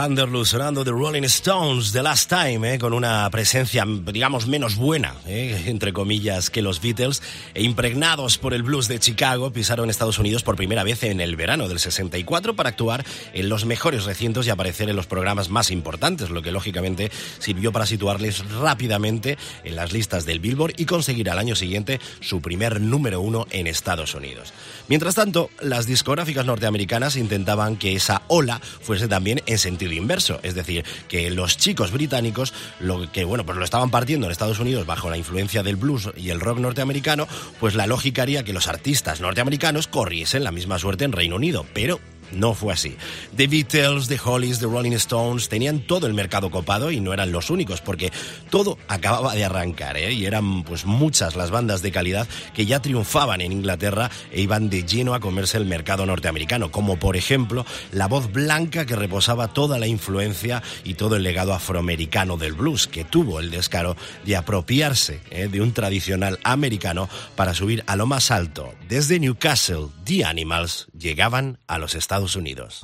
Vanderloo 0.00 0.46
sonando 0.46 0.82
The 0.82 0.92
Rolling 0.92 1.24
Stones 1.24 1.92
The 1.92 2.02
Last 2.02 2.30
Time, 2.30 2.72
eh, 2.72 2.78
con 2.78 2.94
una 2.94 3.28
presencia, 3.28 3.84
digamos, 3.86 4.46
menos 4.46 4.76
buena, 4.76 5.14
eh, 5.26 5.64
entre 5.66 5.92
comillas, 5.92 6.48
que 6.48 6.62
los 6.62 6.80
Beatles, 6.80 7.20
e 7.52 7.62
impregnados 7.64 8.38
por 8.38 8.54
el 8.54 8.62
blues 8.62 8.88
de 8.88 8.98
Chicago, 8.98 9.52
pisaron 9.52 9.90
Estados 9.90 10.18
Unidos 10.18 10.42
por 10.42 10.56
primera 10.56 10.84
vez 10.84 11.02
en 11.02 11.20
el 11.20 11.36
verano 11.36 11.68
del 11.68 11.78
64 11.78 12.56
para 12.56 12.70
actuar 12.70 13.04
en 13.34 13.50
los 13.50 13.66
mejores 13.66 14.04
recintos 14.04 14.46
y 14.46 14.50
aparecer 14.50 14.88
en 14.88 14.96
los 14.96 15.06
programas 15.06 15.50
más 15.50 15.70
importantes, 15.70 16.30
lo 16.30 16.40
que 16.40 16.50
lógicamente 16.50 17.12
sirvió 17.38 17.70
para 17.70 17.84
situarles 17.84 18.48
rápidamente 18.52 19.36
en 19.64 19.76
las 19.76 19.92
listas 19.92 20.24
del 20.24 20.40
Billboard 20.40 20.72
y 20.78 20.86
conseguir 20.86 21.28
al 21.28 21.38
año 21.38 21.54
siguiente 21.56 22.00
su 22.20 22.40
primer 22.40 22.80
número 22.80 23.20
uno 23.20 23.46
en 23.50 23.66
Estados 23.66 24.14
Unidos. 24.14 24.54
Mientras 24.88 25.14
tanto, 25.14 25.50
las 25.60 25.84
discográficas 25.84 26.46
norteamericanas 26.46 27.16
intentaban 27.16 27.76
que 27.76 27.94
esa 27.94 28.22
ola 28.28 28.62
fuese 28.80 29.06
también 29.06 29.42
en 29.44 29.58
sentido 29.58 29.89
inverso, 29.96 30.40
es 30.42 30.54
decir, 30.54 30.84
que 31.08 31.30
los 31.30 31.56
chicos 31.56 31.92
británicos, 31.92 32.52
lo 32.78 33.10
que 33.10 33.24
bueno, 33.24 33.44
pues 33.44 33.58
lo 33.58 33.64
estaban 33.64 33.90
partiendo 33.90 34.26
en 34.26 34.32
Estados 34.32 34.60
Unidos 34.60 34.86
bajo 34.86 35.10
la 35.10 35.16
influencia 35.16 35.62
del 35.62 35.76
blues 35.76 36.10
y 36.16 36.30
el 36.30 36.40
rock 36.40 36.58
norteamericano, 36.58 37.26
pues 37.58 37.74
la 37.74 37.86
lógica 37.86 38.22
haría 38.22 38.44
que 38.44 38.52
los 38.52 38.68
artistas 38.68 39.20
norteamericanos 39.20 39.88
corriesen 39.88 40.44
la 40.44 40.52
misma 40.52 40.78
suerte 40.78 41.04
en 41.04 41.12
Reino 41.12 41.36
Unido, 41.36 41.66
pero 41.74 42.00
no 42.32 42.54
fue 42.54 42.72
así. 42.72 42.96
The 43.36 43.46
Beatles, 43.46 44.08
The 44.08 44.20
Hollies, 44.22 44.58
The 44.58 44.66
Rolling 44.66 44.92
Stones 44.92 45.48
tenían 45.48 45.80
todo 45.80 46.06
el 46.06 46.14
mercado 46.14 46.50
copado 46.50 46.90
y 46.90 47.00
no 47.00 47.12
eran 47.12 47.32
los 47.32 47.50
únicos, 47.50 47.80
porque 47.80 48.12
todo 48.50 48.78
acababa 48.88 49.34
de 49.34 49.44
arrancar, 49.44 49.96
¿eh? 49.96 50.12
y 50.12 50.26
eran 50.26 50.62
pues 50.64 50.84
muchas 50.84 51.36
las 51.36 51.50
bandas 51.50 51.82
de 51.82 51.92
calidad 51.92 52.28
que 52.54 52.66
ya 52.66 52.80
triunfaban 52.80 53.40
en 53.40 53.52
Inglaterra 53.52 54.10
e 54.30 54.40
iban 54.40 54.70
de 54.70 54.84
lleno 54.84 55.14
a 55.14 55.20
comerse 55.20 55.56
el 55.56 55.66
mercado 55.66 56.06
norteamericano, 56.06 56.70
como 56.70 56.98
por 56.98 57.16
ejemplo 57.16 57.64
la 57.92 58.08
voz 58.08 58.32
blanca 58.32 58.86
que 58.86 58.96
reposaba 58.96 59.48
toda 59.48 59.78
la 59.78 59.86
influencia 59.86 60.62
y 60.84 60.94
todo 60.94 61.16
el 61.16 61.22
legado 61.22 61.54
afroamericano 61.54 62.36
del 62.36 62.54
blues, 62.54 62.86
que 62.86 63.04
tuvo 63.04 63.40
el 63.40 63.50
descaro 63.50 63.96
de 64.24 64.36
apropiarse 64.36 65.20
¿eh? 65.30 65.48
de 65.48 65.60
un 65.60 65.72
tradicional 65.72 66.38
americano 66.44 67.08
para 67.36 67.54
subir 67.54 67.84
a 67.86 67.96
lo 67.96 68.06
más 68.06 68.30
alto. 68.30 68.74
Desde 68.88 69.18
Newcastle, 69.18 69.88
The 70.04 70.24
Animals 70.24 70.88
llegaban 70.96 71.58
a 71.66 71.78
los 71.78 71.94
Estados 71.94 72.19
Estados 72.20 72.36
Unidos. 72.36 72.80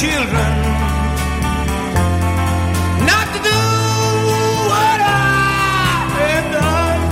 children 0.00 0.52
not 3.04 3.26
to 3.34 3.40
do 3.52 3.60
what 4.72 4.98
I 4.98 6.08
have 6.16 6.46
done. 6.56 7.02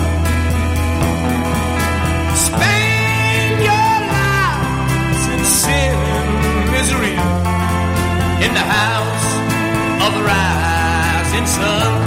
Spend 2.49 3.57
your 3.69 3.93
lives 4.17 5.23
in 5.35 5.41
sin 5.63 5.97
and 6.17 6.31
misery 6.73 7.17
in 8.47 8.53
the 8.59 8.67
house 8.81 9.29
of 10.05 10.11
the 10.17 10.23
rising 10.33 11.47
sun. 11.47 11.98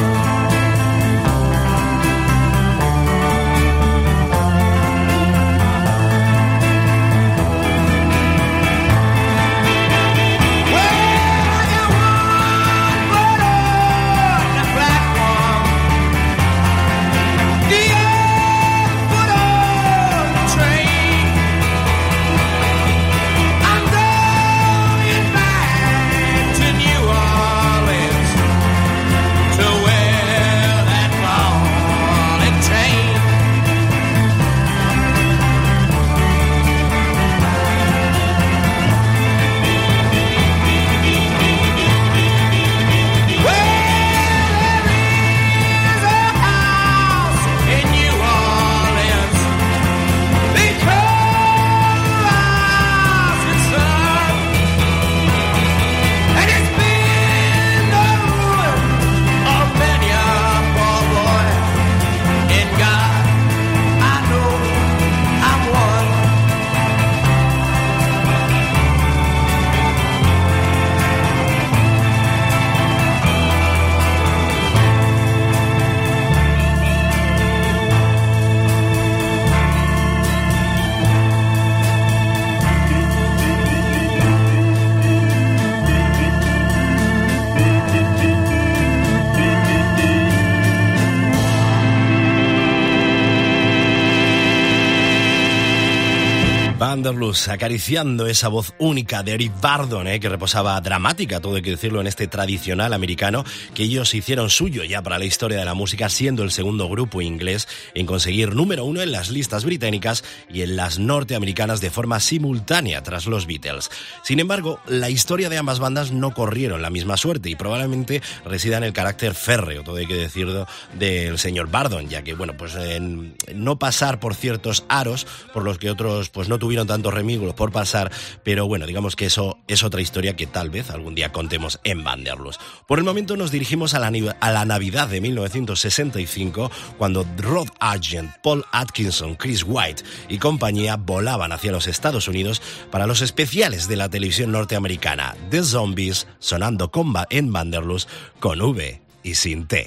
Acariciando 97.31 98.27
esa 98.27 98.49
voz 98.49 98.73
única 98.77 99.23
de 99.23 99.31
Eric 99.33 99.53
Bardon, 99.61 100.05
eh, 100.05 100.19
que 100.19 100.27
reposaba 100.27 100.79
dramática, 100.81 101.39
todo 101.39 101.55
hay 101.55 101.61
que 101.61 101.71
decirlo, 101.71 102.01
en 102.01 102.07
este 102.07 102.27
tradicional 102.27 102.91
americano 102.91 103.45
que 103.73 103.83
ellos 103.83 104.13
hicieron 104.13 104.49
suyo 104.49 104.83
ya 104.83 105.01
para 105.01 105.17
la 105.17 105.23
historia 105.23 105.57
de 105.57 105.63
la 105.63 105.73
música, 105.73 106.09
siendo 106.09 106.43
el 106.43 106.51
segundo 106.51 106.89
grupo 106.89 107.21
inglés 107.21 107.69
en 107.93 108.05
conseguir 108.05 108.53
número 108.53 108.83
uno 108.83 109.01
en 109.01 109.13
las 109.13 109.29
listas 109.29 109.63
británicas 109.63 110.25
y 110.49 110.61
en 110.61 110.75
las 110.75 110.99
norteamericanas 110.99 111.79
de 111.79 111.89
forma 111.89 112.19
simultánea 112.19 113.01
tras 113.01 113.27
los 113.27 113.47
Beatles. 113.47 113.89
Sin 114.23 114.41
embargo, 114.41 114.79
la 114.87 115.09
historia 115.09 115.47
de 115.49 115.57
ambas 115.57 115.79
bandas 115.79 116.11
no 116.11 116.33
corrieron 116.33 116.81
la 116.81 116.89
misma 116.89 117.15
suerte 117.15 117.49
y 117.49 117.55
probablemente 117.55 118.21
resida 118.43 118.77
en 118.77 118.83
el 118.83 118.93
carácter 118.93 119.35
férreo, 119.35 119.83
todo 119.83 119.95
hay 119.95 120.07
que 120.07 120.15
decirlo, 120.15 120.67
del 120.99 121.39
señor 121.39 121.71
Bardon, 121.71 122.09
ya 122.09 122.23
que, 122.23 122.33
bueno, 122.33 122.57
pues 122.57 122.75
en 122.75 123.35
no 123.55 123.79
pasar 123.79 124.19
por 124.19 124.35
ciertos 124.35 124.83
aros 124.89 125.25
por 125.53 125.63
los 125.63 125.77
que 125.77 125.89
otros 125.89 126.29
pues 126.29 126.49
no 126.49 126.59
tuvieron 126.59 126.87
tantos 126.87 127.13
por 127.55 127.71
pasar, 127.71 128.11
pero 128.43 128.67
bueno, 128.67 128.85
digamos 128.85 129.15
que 129.15 129.25
eso 129.25 129.59
es 129.67 129.83
otra 129.83 130.01
historia 130.01 130.35
que 130.35 130.47
tal 130.47 130.69
vez 130.69 130.89
algún 130.89 131.15
día 131.15 131.31
contemos 131.31 131.79
en 131.83 132.03
Vanderlust. 132.03 132.59
Por 132.87 132.99
el 132.99 133.05
momento 133.05 133.37
nos 133.37 133.51
dirigimos 133.51 133.93
a 133.93 133.99
la, 133.99 134.65
Navidad 134.65 135.07
de 135.07 135.21
1965, 135.21 136.71
cuando 136.97 137.25
Rod 137.37 137.69
Argent, 137.79 138.31
Paul 138.43 138.65
Atkinson, 138.71 139.35
Chris 139.35 139.63
White 139.65 140.03
y 140.29 140.39
compañía 140.39 140.97
volaban 140.97 141.51
hacia 141.51 141.71
los 141.71 141.87
Estados 141.87 142.27
Unidos 142.27 142.61
para 142.89 143.07
los 143.07 143.21
especiales 143.21 143.87
de 143.87 143.95
la 143.95 144.09
televisión 144.09 144.51
norteamericana, 144.51 145.35
The 145.49 145.63
Zombies, 145.63 146.27
sonando 146.39 146.91
comba 146.91 147.27
en 147.29 147.51
Vanderlust 147.51 148.09
con 148.39 148.61
V 148.61 149.01
y 149.23 149.35
sin 149.35 149.67
T. 149.67 149.85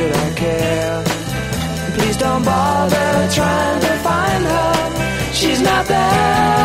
should 0.00 0.16
I 0.16 0.30
care? 0.34 1.04
Please 1.96 2.16
don't 2.16 2.44
bother 2.44 3.28
trying 3.38 3.80
to 3.80 3.92
find 4.06 4.44
her. 4.44 5.32
She's 5.32 5.60
not 5.60 5.86
there. 5.86 6.59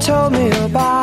Told 0.00 0.32
me 0.32 0.48
about 0.64 0.99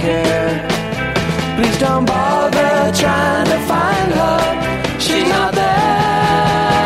care. 0.00 0.50
Please 1.56 1.78
don't 1.78 2.04
bother 2.06 2.72
trying 3.02 3.46
to 3.52 3.58
find 3.70 4.10
her. 4.20 4.40
She's 4.98 5.28
not 5.28 5.52
there. 5.54 6.80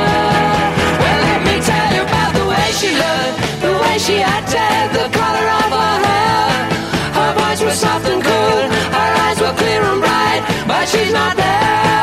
Well, 1.00 1.20
let 1.28 1.40
me 1.48 1.56
tell 1.70 1.88
you 1.96 2.02
about 2.10 2.32
the 2.38 2.44
way 2.52 2.66
she 2.80 2.90
looked, 3.02 3.38
the 3.66 3.72
way 3.82 3.96
she 4.06 4.16
acted, 4.36 4.84
the 4.98 5.06
color 5.18 5.46
of 5.62 5.68
her 5.78 5.96
hair. 6.08 6.48
Her 7.18 7.30
voice 7.38 7.62
was 7.66 7.76
soft 7.84 8.06
and 8.12 8.22
cool, 8.28 8.60
her 8.98 9.10
eyes 9.24 9.38
were 9.40 9.54
clear 9.62 9.82
and 9.90 10.00
bright, 10.04 10.42
but 10.66 10.84
she's 10.88 11.12
not 11.12 11.36
there. 11.36 11.93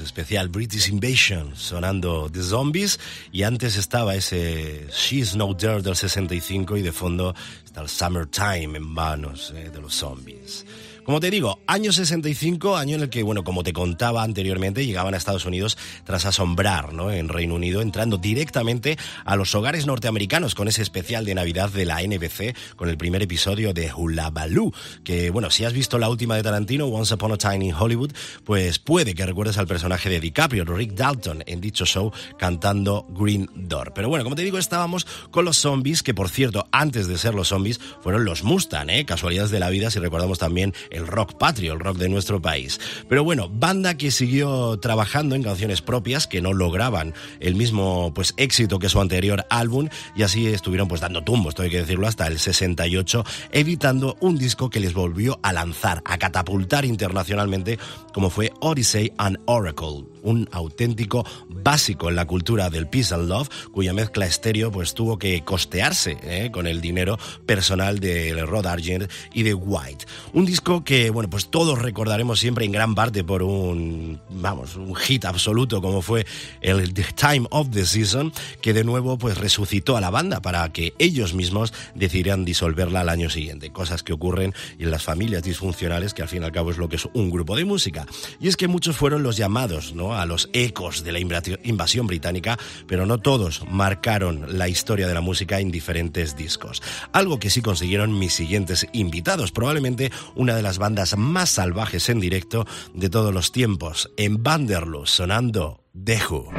Especial 0.00 0.48
British 0.48 0.88
Invasion 0.88 1.54
sonando 1.54 2.28
The 2.30 2.42
Zombies 2.42 2.98
y 3.32 3.44
antes 3.44 3.76
estaba 3.76 4.14
ese 4.16 4.88
She's 4.92 5.36
No 5.36 5.56
There 5.56 5.80
del 5.80 5.94
65 5.94 6.76
y 6.76 6.82
de 6.82 6.92
fondo 6.92 7.34
está 7.64 7.80
el 7.80 7.88
Summertime 7.88 8.76
en 8.76 8.82
manos 8.82 9.52
eh, 9.54 9.70
de 9.70 9.80
los 9.80 9.94
zombies. 9.94 10.66
Como 11.10 11.18
te 11.18 11.32
digo, 11.32 11.58
año 11.66 11.90
65, 11.90 12.76
año 12.76 12.94
en 12.94 13.02
el 13.02 13.10
que, 13.10 13.24
bueno, 13.24 13.42
como 13.42 13.64
te 13.64 13.72
contaba 13.72 14.22
anteriormente, 14.22 14.86
llegaban 14.86 15.12
a 15.12 15.16
Estados 15.16 15.44
Unidos 15.44 15.76
tras 16.04 16.24
asombrar, 16.24 16.92
¿no? 16.92 17.10
En 17.10 17.28
Reino 17.28 17.56
Unido, 17.56 17.82
entrando 17.82 18.16
directamente 18.16 18.96
a 19.24 19.34
los 19.34 19.52
hogares 19.56 19.86
norteamericanos 19.86 20.54
con 20.54 20.68
ese 20.68 20.82
especial 20.82 21.24
de 21.24 21.34
Navidad 21.34 21.70
de 21.70 21.84
la 21.84 22.00
NBC, 22.00 22.54
con 22.76 22.88
el 22.88 22.96
primer 22.96 23.22
episodio 23.22 23.74
de 23.74 23.92
Hula 23.92 24.30
Baloo, 24.30 24.72
que, 25.02 25.30
bueno, 25.30 25.50
si 25.50 25.64
has 25.64 25.72
visto 25.72 25.98
la 25.98 26.08
última 26.08 26.36
de 26.36 26.44
Tarantino, 26.44 26.86
Once 26.86 27.12
Upon 27.12 27.32
a 27.32 27.36
Time 27.36 27.64
in 27.64 27.74
Hollywood, 27.74 28.12
pues 28.44 28.78
puede 28.78 29.12
que 29.16 29.26
recuerdes 29.26 29.58
al 29.58 29.66
personaje 29.66 30.10
de 30.10 30.20
DiCaprio, 30.20 30.64
Rick 30.64 30.92
Dalton, 30.92 31.42
en 31.44 31.60
dicho 31.60 31.86
show, 31.86 32.12
cantando 32.38 33.08
Green 33.10 33.50
Door. 33.56 33.94
Pero 33.96 34.08
bueno, 34.08 34.22
como 34.22 34.36
te 34.36 34.42
digo, 34.42 34.58
estábamos 34.58 35.08
con 35.32 35.44
los 35.44 35.56
zombies, 35.56 36.04
que 36.04 36.14
por 36.14 36.28
cierto, 36.28 36.68
antes 36.70 37.08
de 37.08 37.18
ser 37.18 37.34
los 37.34 37.48
zombies, 37.48 37.80
fueron 38.00 38.24
los 38.24 38.44
Mustang, 38.44 38.90
¿eh? 38.90 39.04
Casualidades 39.04 39.50
de 39.50 39.58
la 39.58 39.70
vida, 39.70 39.90
si 39.90 39.98
recordamos 39.98 40.38
también 40.38 40.72
el 40.99 40.99
rock 41.06 41.34
patrio, 41.34 41.72
el 41.72 41.80
rock 41.80 41.96
de 41.98 42.08
nuestro 42.08 42.40
país. 42.40 42.80
Pero 43.08 43.24
bueno, 43.24 43.48
banda 43.48 43.96
que 43.96 44.10
siguió 44.10 44.78
trabajando 44.78 45.34
en 45.34 45.42
canciones 45.42 45.82
propias 45.82 46.26
que 46.26 46.40
no 46.40 46.52
lograban 46.52 47.14
el 47.40 47.54
mismo 47.54 48.12
pues 48.14 48.34
éxito 48.36 48.78
que 48.78 48.88
su 48.88 49.00
anterior 49.00 49.46
álbum 49.50 49.88
y 50.16 50.22
así 50.22 50.46
estuvieron 50.46 50.88
pues 50.88 51.00
dando 51.00 51.22
tumbos, 51.22 51.58
hay 51.58 51.70
que 51.70 51.78
decirlo, 51.78 52.06
hasta 52.06 52.26
el 52.26 52.38
68, 52.38 53.24
evitando 53.52 54.16
un 54.20 54.38
disco 54.38 54.70
que 54.70 54.80
les 54.80 54.94
volvió 54.94 55.38
a 55.42 55.52
lanzar, 55.52 56.02
a 56.04 56.18
catapultar 56.18 56.84
internacionalmente 56.84 57.78
como 58.12 58.30
fue 58.30 58.52
Odyssey 58.60 59.12
and 59.18 59.38
Oracle 59.46 60.04
un 60.22 60.48
auténtico 60.52 61.24
básico 61.48 62.08
en 62.08 62.16
la 62.16 62.26
cultura 62.26 62.70
del 62.70 62.88
peace 62.88 63.14
and 63.14 63.28
love, 63.28 63.48
cuya 63.72 63.92
mezcla 63.92 64.26
estéreo 64.26 64.70
pues 64.70 64.94
tuvo 64.94 65.18
que 65.18 65.42
costearse 65.44 66.16
¿eh? 66.22 66.50
con 66.52 66.66
el 66.66 66.80
dinero 66.80 67.18
personal 67.46 68.00
de 68.00 68.34
Rod 68.44 68.66
Argent 68.66 69.10
y 69.32 69.42
de 69.42 69.54
White. 69.54 70.06
Un 70.32 70.46
disco 70.46 70.79
que, 70.84 71.10
bueno, 71.10 71.30
pues 71.30 71.50
todos 71.50 71.78
recordaremos 71.78 72.40
siempre 72.40 72.64
en 72.64 72.72
gran 72.72 72.94
parte 72.94 73.24
por 73.24 73.42
un, 73.42 74.20
vamos, 74.30 74.76
un 74.76 74.94
hit 74.94 75.24
absoluto 75.24 75.80
como 75.80 76.02
fue 76.02 76.26
el 76.60 76.92
The 76.94 77.06
Time 77.14 77.46
of 77.50 77.70
the 77.70 77.84
Season, 77.84 78.32
que 78.60 78.72
de 78.72 78.84
nuevo 78.84 79.18
pues 79.18 79.38
resucitó 79.38 79.96
a 79.96 80.00
la 80.00 80.10
banda 80.10 80.40
para 80.40 80.70
que 80.72 80.94
ellos 80.98 81.34
mismos 81.34 81.72
decidieran 81.94 82.44
disolverla 82.44 83.00
al 83.00 83.08
año 83.08 83.30
siguiente. 83.30 83.72
Cosas 83.72 84.02
que 84.02 84.12
ocurren 84.12 84.54
en 84.78 84.90
las 84.90 85.02
familias 85.02 85.42
disfuncionales, 85.42 86.14
que 86.14 86.22
al 86.22 86.28
fin 86.28 86.42
y 86.42 86.46
al 86.46 86.52
cabo 86.52 86.70
es 86.70 86.78
lo 86.78 86.88
que 86.88 86.96
es 86.96 87.08
un 87.14 87.30
grupo 87.30 87.56
de 87.56 87.64
música. 87.64 88.06
Y 88.40 88.48
es 88.48 88.56
que 88.56 88.68
muchos 88.68 88.96
fueron 88.96 89.22
los 89.22 89.36
llamados, 89.36 89.94
¿no? 89.94 90.14
a 90.14 90.26
los 90.26 90.48
ecos 90.52 91.04
de 91.04 91.12
la 91.12 91.18
invasión 91.18 92.06
británica, 92.06 92.58
pero 92.86 93.06
no 93.06 93.18
todos 93.18 93.62
marcaron 93.70 94.58
la 94.58 94.68
historia 94.68 95.06
de 95.06 95.14
la 95.14 95.20
música 95.20 95.60
en 95.60 95.70
diferentes 95.70 96.36
discos. 96.36 96.82
Algo 97.12 97.38
que 97.38 97.50
sí 97.50 97.62
consiguieron 97.62 98.18
mis 98.18 98.34
siguientes 98.34 98.86
invitados, 98.92 99.52
probablemente 99.52 100.10
una 100.34 100.54
de 100.54 100.62
las 100.62 100.69
las 100.70 100.78
bandas 100.78 101.16
más 101.16 101.50
salvajes 101.50 102.08
en 102.10 102.20
directo 102.20 102.64
de 102.94 103.10
todos 103.10 103.34
los 103.34 103.50
tiempos, 103.50 104.08
en 104.16 104.40
Vanderlust, 104.44 105.14
sonando 105.14 105.82
The 106.04 106.20
Who. 106.30 106.52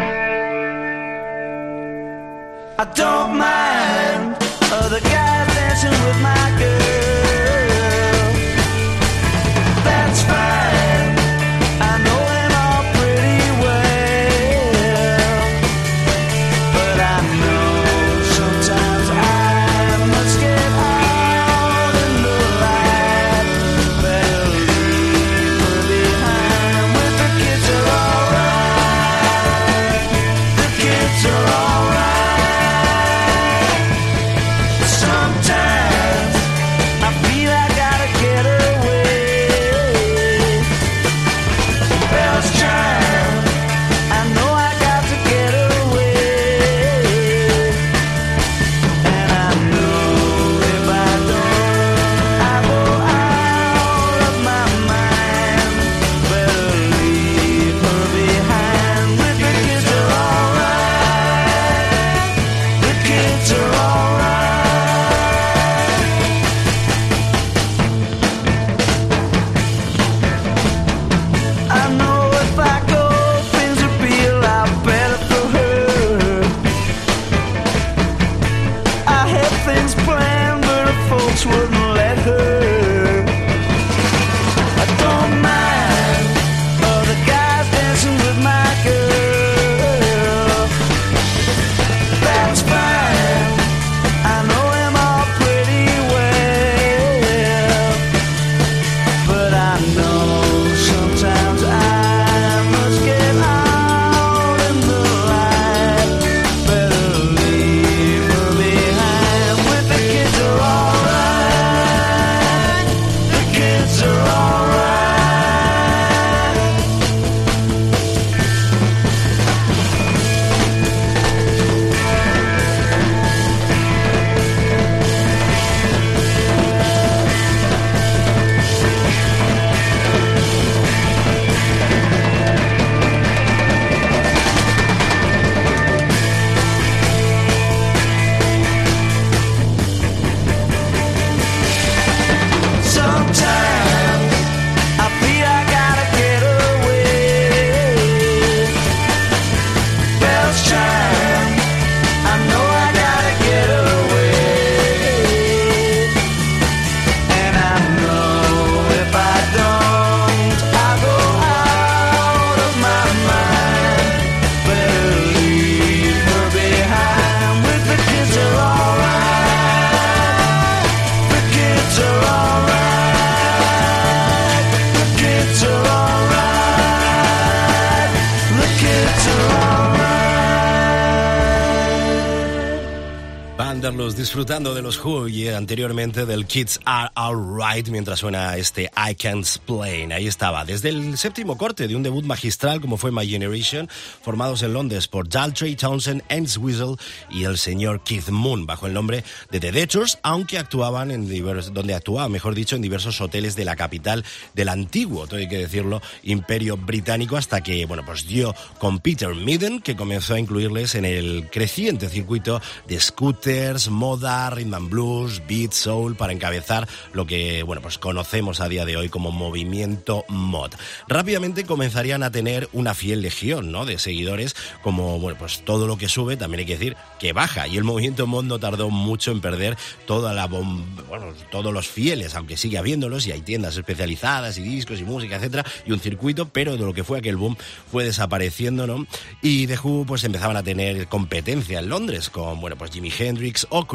Disfrutando 184.21 184.75
de 184.75 184.83
los 184.83 185.03
Who 185.03 185.29
y 185.29 185.47
anteriormente 185.47 186.27
del 186.27 186.45
Kids 186.45 186.79
Are 186.85 187.09
Alright 187.15 187.89
mientras 187.89 188.19
suena 188.19 188.55
este 188.55 188.91
I 188.95 189.15
Can't 189.15 189.39
Explain. 189.39 190.13
Ahí 190.13 190.27
estaba, 190.27 190.63
desde 190.63 190.89
el 190.89 191.17
séptimo 191.17 191.57
corte 191.57 191.87
de 191.87 191.95
un 191.95 192.03
debut 192.03 192.23
magistral 192.23 192.81
como 192.81 192.97
fue 192.97 193.11
My 193.11 193.27
Generation, 193.27 193.89
formados 194.21 194.61
en 194.61 194.73
Londres 194.73 195.07
por 195.07 195.27
Daltrey, 195.27 195.75
Townsend, 195.75 196.21
Weasel 196.59 196.97
y 197.31 197.45
el 197.45 197.57
señor 197.57 198.03
Keith 198.03 198.29
Moon, 198.29 198.67
bajo 198.67 198.85
el 198.85 198.93
nombre 198.93 199.23
de 199.49 199.59
The 199.59 199.71
Detours, 199.71 200.19
aunque 200.21 200.59
actuaban 200.59 201.09
en 201.09 201.27
diversos, 201.27 201.73
donde 201.73 201.95
actuaba, 201.95 202.29
mejor 202.29 202.53
dicho, 202.53 202.75
en 202.75 202.83
diversos 202.83 203.19
hoteles 203.21 203.55
de 203.55 203.65
la 203.65 203.75
capital 203.75 204.23
del 204.53 204.69
antiguo, 204.69 205.25
hay 205.31 205.49
que 205.49 205.57
decirlo, 205.57 205.99
imperio 206.21 206.77
británico, 206.77 207.37
hasta 207.37 207.61
que, 207.61 207.87
bueno, 207.87 208.05
pues 208.05 208.27
dio 208.27 208.53
con 208.77 208.99
Peter 208.99 209.33
Midden, 209.33 209.81
que 209.81 209.95
comenzó 209.95 210.35
a 210.35 210.39
incluirles 210.39 210.93
en 210.93 211.05
el 211.05 211.49
creciente 211.51 212.07
circuito 212.07 212.61
de 212.87 212.99
scooters, 212.99 213.89
moda, 214.11 214.49
rhythm 214.49 214.73
and 214.73 214.89
blues, 214.89 215.41
beat, 215.47 215.71
soul, 215.71 216.15
para 216.15 216.33
encabezar 216.33 216.85
lo 217.13 217.25
que, 217.25 217.63
bueno, 217.63 217.81
pues 217.81 217.97
conocemos 217.97 218.59
a 218.59 218.67
día 218.67 218.83
de 218.83 218.97
hoy 218.97 219.07
como 219.07 219.31
movimiento 219.31 220.25
mod. 220.27 220.71
Rápidamente 221.07 221.63
comenzarían 221.63 222.21
a 222.23 222.29
tener 222.31 222.67
una 222.73 222.93
fiel 222.93 223.21
legión, 223.21 223.71
¿no? 223.71 223.85
De 223.85 223.97
seguidores, 223.97 224.53
como, 224.83 225.17
bueno, 225.19 225.39
pues 225.39 225.63
todo 225.63 225.87
lo 225.87 225.97
que 225.97 226.09
sube, 226.09 226.35
también 226.35 226.59
hay 226.59 226.65
que 226.65 226.77
decir 226.77 226.97
que 227.19 227.31
baja, 227.31 227.67
y 227.67 227.77
el 227.77 227.85
movimiento 227.85 228.27
mod 228.27 228.43
no 228.43 228.59
tardó 228.59 228.89
mucho 228.89 229.31
en 229.31 229.39
perder 229.39 229.77
toda 230.05 230.33
la 230.33 230.49
bom- 230.49 230.83
bueno, 231.07 231.27
todos 231.49 231.73
los 231.73 231.87
fieles, 231.87 232.35
aunque 232.35 232.57
sigue 232.57 232.77
habiéndolos, 232.77 233.25
y 233.27 233.31
hay 233.31 233.41
tiendas 233.41 233.77
especializadas, 233.77 234.57
y 234.57 234.61
discos, 234.61 234.99
y 234.99 235.05
música, 235.05 235.37
etcétera, 235.37 235.65
y 235.85 235.93
un 235.93 236.01
circuito, 236.01 236.49
pero 236.49 236.75
de 236.75 236.83
lo 236.83 236.93
que 236.93 237.05
fue 237.05 237.19
aquel 237.19 237.37
boom 237.37 237.55
fue 237.89 238.03
desapareciendo, 238.03 238.87
¿no? 238.87 239.07
Y 239.41 239.67
The 239.67 239.79
Who, 239.81 240.05
pues 240.05 240.25
empezaban 240.25 240.57
a 240.57 240.63
tener 240.63 241.07
competencia 241.07 241.79
en 241.79 241.87
Londres 241.87 242.29
con, 242.29 242.59
bueno, 242.59 242.75
pues 242.75 242.91
Jimi 242.91 243.11
Hendrix 243.17 243.67
o 243.69 243.85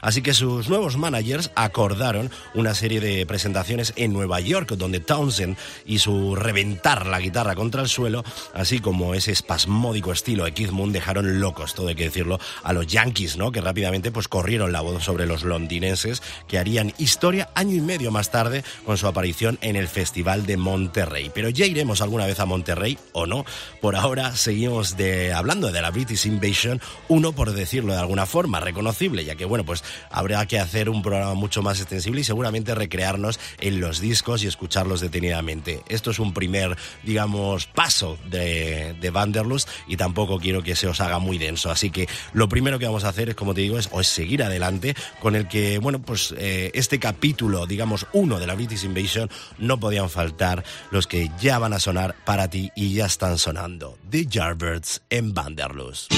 Así 0.00 0.22
que 0.22 0.34
sus 0.34 0.68
nuevos 0.68 0.96
managers 0.96 1.50
acordaron 1.54 2.30
una 2.54 2.74
serie 2.74 3.00
de 3.00 3.26
presentaciones 3.26 3.92
en 3.96 4.12
Nueva 4.12 4.40
York, 4.40 4.70
donde 4.76 5.00
Townsend 5.00 5.56
y 5.86 5.98
su 5.98 6.34
reventar 6.34 7.06
la 7.06 7.20
guitarra 7.20 7.54
contra 7.54 7.82
el 7.82 7.88
suelo, 7.88 8.24
así 8.52 8.78
como 8.78 9.14
ese 9.14 9.32
espasmódico 9.32 10.12
estilo 10.12 10.44
de 10.44 10.52
Keith 10.52 10.70
Moon, 10.70 10.92
dejaron 10.92 11.40
locos, 11.40 11.74
todo 11.74 11.88
hay 11.88 11.94
que 11.94 12.04
decirlo, 12.04 12.38
a 12.62 12.72
los 12.72 12.86
Yankees, 12.86 13.36
¿no? 13.36 13.52
Que 13.52 13.60
rápidamente 13.60 14.10
pues 14.10 14.28
corrieron 14.28 14.72
la 14.72 14.80
voz 14.80 15.04
sobre 15.04 15.26
los 15.26 15.42
londinenses, 15.44 16.22
que 16.48 16.58
harían 16.58 16.92
historia 16.98 17.50
año 17.54 17.76
y 17.76 17.80
medio 17.80 18.10
más 18.10 18.30
tarde 18.30 18.64
con 18.84 18.96
su 18.96 19.06
aparición 19.06 19.58
en 19.60 19.76
el 19.76 19.88
Festival 19.88 20.46
de 20.46 20.56
Monterrey. 20.56 21.30
Pero 21.34 21.48
ya 21.48 21.66
iremos 21.66 22.00
alguna 22.00 22.26
vez 22.26 22.40
a 22.40 22.46
Monterrey 22.46 22.98
o 23.12 23.26
no. 23.26 23.44
Por 23.80 23.96
ahora 23.96 24.34
seguimos 24.36 24.96
de, 24.96 25.32
hablando 25.32 25.72
de 25.72 25.82
la 25.82 25.90
British 25.90 26.26
Invasion, 26.26 26.80
uno 27.08 27.32
por 27.32 27.52
decirlo 27.52 27.92
de 27.92 28.00
alguna 28.00 28.26
forma 28.26 28.60
reconocible, 28.60 29.24
ya 29.24 29.34
que 29.34 29.44
bueno, 29.54 29.64
pues 29.64 29.84
habrá 30.10 30.44
que 30.46 30.58
hacer 30.58 30.88
un 30.88 31.00
programa 31.00 31.34
mucho 31.34 31.62
más 31.62 31.78
extensible 31.78 32.22
y 32.22 32.24
seguramente 32.24 32.74
recrearnos 32.74 33.38
en 33.60 33.80
los 33.80 34.00
discos 34.00 34.42
y 34.42 34.48
escucharlos 34.48 35.00
detenidamente. 35.00 35.82
Esto 35.88 36.10
es 36.10 36.18
un 36.18 36.34
primer, 36.34 36.76
digamos, 37.04 37.66
paso 37.66 38.18
de, 38.28 38.96
de 39.00 39.10
Vanderlust 39.10 39.68
y 39.86 39.96
tampoco 39.96 40.40
quiero 40.40 40.64
que 40.64 40.74
se 40.74 40.88
os 40.88 41.00
haga 41.00 41.20
muy 41.20 41.38
denso. 41.38 41.70
Así 41.70 41.90
que 41.90 42.08
lo 42.32 42.48
primero 42.48 42.80
que 42.80 42.86
vamos 42.86 43.04
a 43.04 43.10
hacer 43.10 43.28
es, 43.28 43.36
como 43.36 43.54
te 43.54 43.60
digo, 43.60 43.78
es, 43.78 43.88
seguir 44.08 44.42
adelante 44.42 44.96
con 45.20 45.36
el 45.36 45.46
que, 45.46 45.78
bueno, 45.78 46.02
pues 46.02 46.34
eh, 46.36 46.72
este 46.74 46.98
capítulo, 46.98 47.68
digamos, 47.68 48.08
uno 48.12 48.40
de 48.40 48.48
la 48.48 48.56
British 48.56 48.82
Invasion, 48.82 49.30
no 49.58 49.78
podían 49.78 50.10
faltar 50.10 50.64
los 50.90 51.06
que 51.06 51.30
ya 51.40 51.60
van 51.60 51.74
a 51.74 51.78
sonar 51.78 52.16
para 52.24 52.50
ti 52.50 52.72
y 52.74 52.94
ya 52.94 53.06
están 53.06 53.38
sonando. 53.38 53.98
The 54.10 54.26
Yardbirds 54.26 55.02
en 55.10 55.32
Vanderlust. 55.32 56.12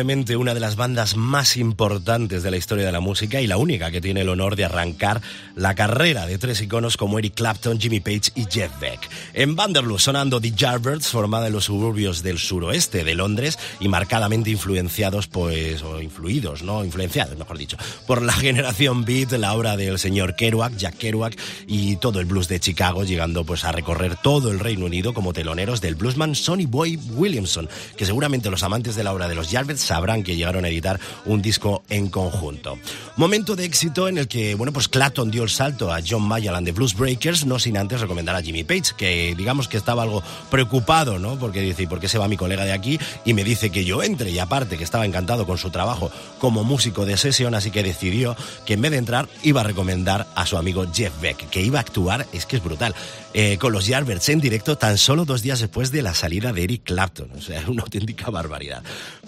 Probablemente 0.00 0.36
una 0.36 0.54
de 0.54 0.60
las 0.60 0.76
bandas 0.76 1.14
más 1.14 1.58
importantes 1.58 2.42
de 2.42 2.50
la 2.50 2.56
historia 2.56 2.86
de 2.86 2.92
la 2.92 3.00
música 3.00 3.42
y 3.42 3.46
la 3.46 3.58
única 3.58 3.90
que 3.90 4.00
tiene 4.00 4.22
el 4.22 4.30
honor 4.30 4.56
de 4.56 4.64
arrancar 4.64 5.20
la 5.56 5.74
carrera 5.74 6.24
de 6.24 6.38
tres 6.38 6.62
iconos 6.62 6.96
como 6.96 7.18
Eric 7.18 7.34
Clapton, 7.34 7.78
Jimmy 7.78 8.00
Page 8.00 8.32
y 8.34 8.46
Jeff 8.50 8.72
Beck. 8.80 9.10
En 9.34 9.56
Vanderloo 9.56 9.98
sonando 9.98 10.40
The 10.40 10.52
Yardbirds, 10.52 11.08
formada 11.08 11.48
en 11.48 11.52
los 11.52 11.64
suburbios 11.64 12.22
del 12.22 12.38
suroeste 12.38 13.04
de 13.04 13.14
Londres 13.14 13.58
y 13.78 13.88
marcadamente 13.88 14.48
influenciados, 14.48 15.26
pues, 15.26 15.82
o 15.82 16.00
influidos, 16.00 16.62
¿no? 16.62 16.82
Influenciados, 16.82 17.36
mejor 17.36 17.58
dicho, 17.58 17.76
por 18.06 18.22
la 18.22 18.32
generación 18.32 19.04
beat, 19.04 19.32
la 19.32 19.52
obra 19.52 19.76
del 19.76 19.98
señor 19.98 20.34
Kerouac, 20.34 20.76
Jack 20.78 20.96
Kerouac 20.96 21.38
y 21.66 21.96
todo 21.96 22.20
el 22.20 22.24
blues 22.24 22.48
de 22.48 22.58
Chicago, 22.58 23.04
llegando 23.04 23.44
pues 23.44 23.66
a 23.66 23.72
recorrer 23.72 24.16
todo 24.16 24.50
el 24.50 24.60
Reino 24.60 24.86
Unido 24.86 25.12
como 25.12 25.34
teloneros 25.34 25.82
del 25.82 25.94
bluesman 25.94 26.34
Sonny 26.34 26.64
Boy 26.64 26.98
Williamson, 27.10 27.68
que 27.98 28.06
seguramente 28.06 28.48
los 28.48 28.62
amantes 28.62 28.96
de 28.96 29.04
la 29.04 29.12
obra 29.12 29.28
de 29.28 29.34
los 29.34 29.50
Yardbirds 29.50 29.89
sabrán 29.90 30.22
que 30.22 30.36
llegaron 30.36 30.64
a 30.64 30.68
editar 30.68 31.00
un 31.24 31.42
disco 31.42 31.82
en 31.88 32.10
conjunto. 32.10 32.78
Momento 33.16 33.56
de 33.56 33.64
éxito 33.64 34.06
en 34.06 34.18
el 34.18 34.28
que, 34.28 34.54
bueno, 34.54 34.72
pues 34.72 34.86
Clapton 34.86 35.32
dio 35.32 35.42
el 35.42 35.50
salto 35.50 35.92
a 35.92 35.98
John 36.08 36.22
Mayall 36.22 36.54
and 36.54 36.64
the 36.64 36.70
Blues 36.70 36.94
Breakers, 36.94 37.44
no 37.44 37.58
sin 37.58 37.76
antes 37.76 38.00
recomendar 38.00 38.36
a 38.36 38.40
Jimmy 38.40 38.62
Page, 38.62 38.94
que 38.96 39.34
digamos 39.36 39.66
que 39.66 39.76
estaba 39.76 40.04
algo 40.04 40.22
preocupado, 40.48 41.18
¿no? 41.18 41.40
Porque 41.40 41.60
dice, 41.60 41.82
¿y 41.82 41.86
por 41.88 41.98
qué 41.98 42.06
se 42.06 42.18
va 42.18 42.28
mi 42.28 42.36
colega 42.36 42.64
de 42.64 42.72
aquí? 42.72 43.00
Y 43.24 43.34
me 43.34 43.42
dice 43.42 43.70
que 43.70 43.84
yo 43.84 44.04
entre, 44.04 44.30
y 44.30 44.38
aparte 44.38 44.78
que 44.78 44.84
estaba 44.84 45.04
encantado 45.04 45.44
con 45.44 45.58
su 45.58 45.70
trabajo 45.70 46.12
como 46.38 46.62
músico 46.62 47.04
de 47.04 47.16
sesión, 47.16 47.56
así 47.56 47.72
que 47.72 47.82
decidió 47.82 48.36
que 48.64 48.74
en 48.74 48.82
vez 48.82 48.92
de 48.92 48.98
entrar 48.98 49.28
iba 49.42 49.62
a 49.62 49.64
recomendar 49.64 50.28
a 50.36 50.46
su 50.46 50.56
amigo 50.56 50.86
Jeff 50.94 51.20
Beck, 51.20 51.50
que 51.50 51.62
iba 51.62 51.80
a 51.80 51.82
actuar, 51.82 52.28
es 52.32 52.46
que 52.46 52.58
es 52.58 52.62
brutal, 52.62 52.94
eh, 53.32 53.58
con 53.58 53.72
los 53.72 53.86
Yardbirds 53.86 54.28
en 54.28 54.40
directo 54.40 54.76
tan 54.76 54.98
solo 54.98 55.24
dos 55.24 55.42
días 55.42 55.60
después 55.60 55.92
de 55.92 56.02
la 56.02 56.14
salida 56.14 56.52
de 56.52 56.64
Eric 56.64 56.82
Clapton, 56.84 57.30
o 57.36 57.40
sea, 57.40 57.62
una 57.68 57.82
auténtica 57.82 58.30
barbaridad. 58.30 58.82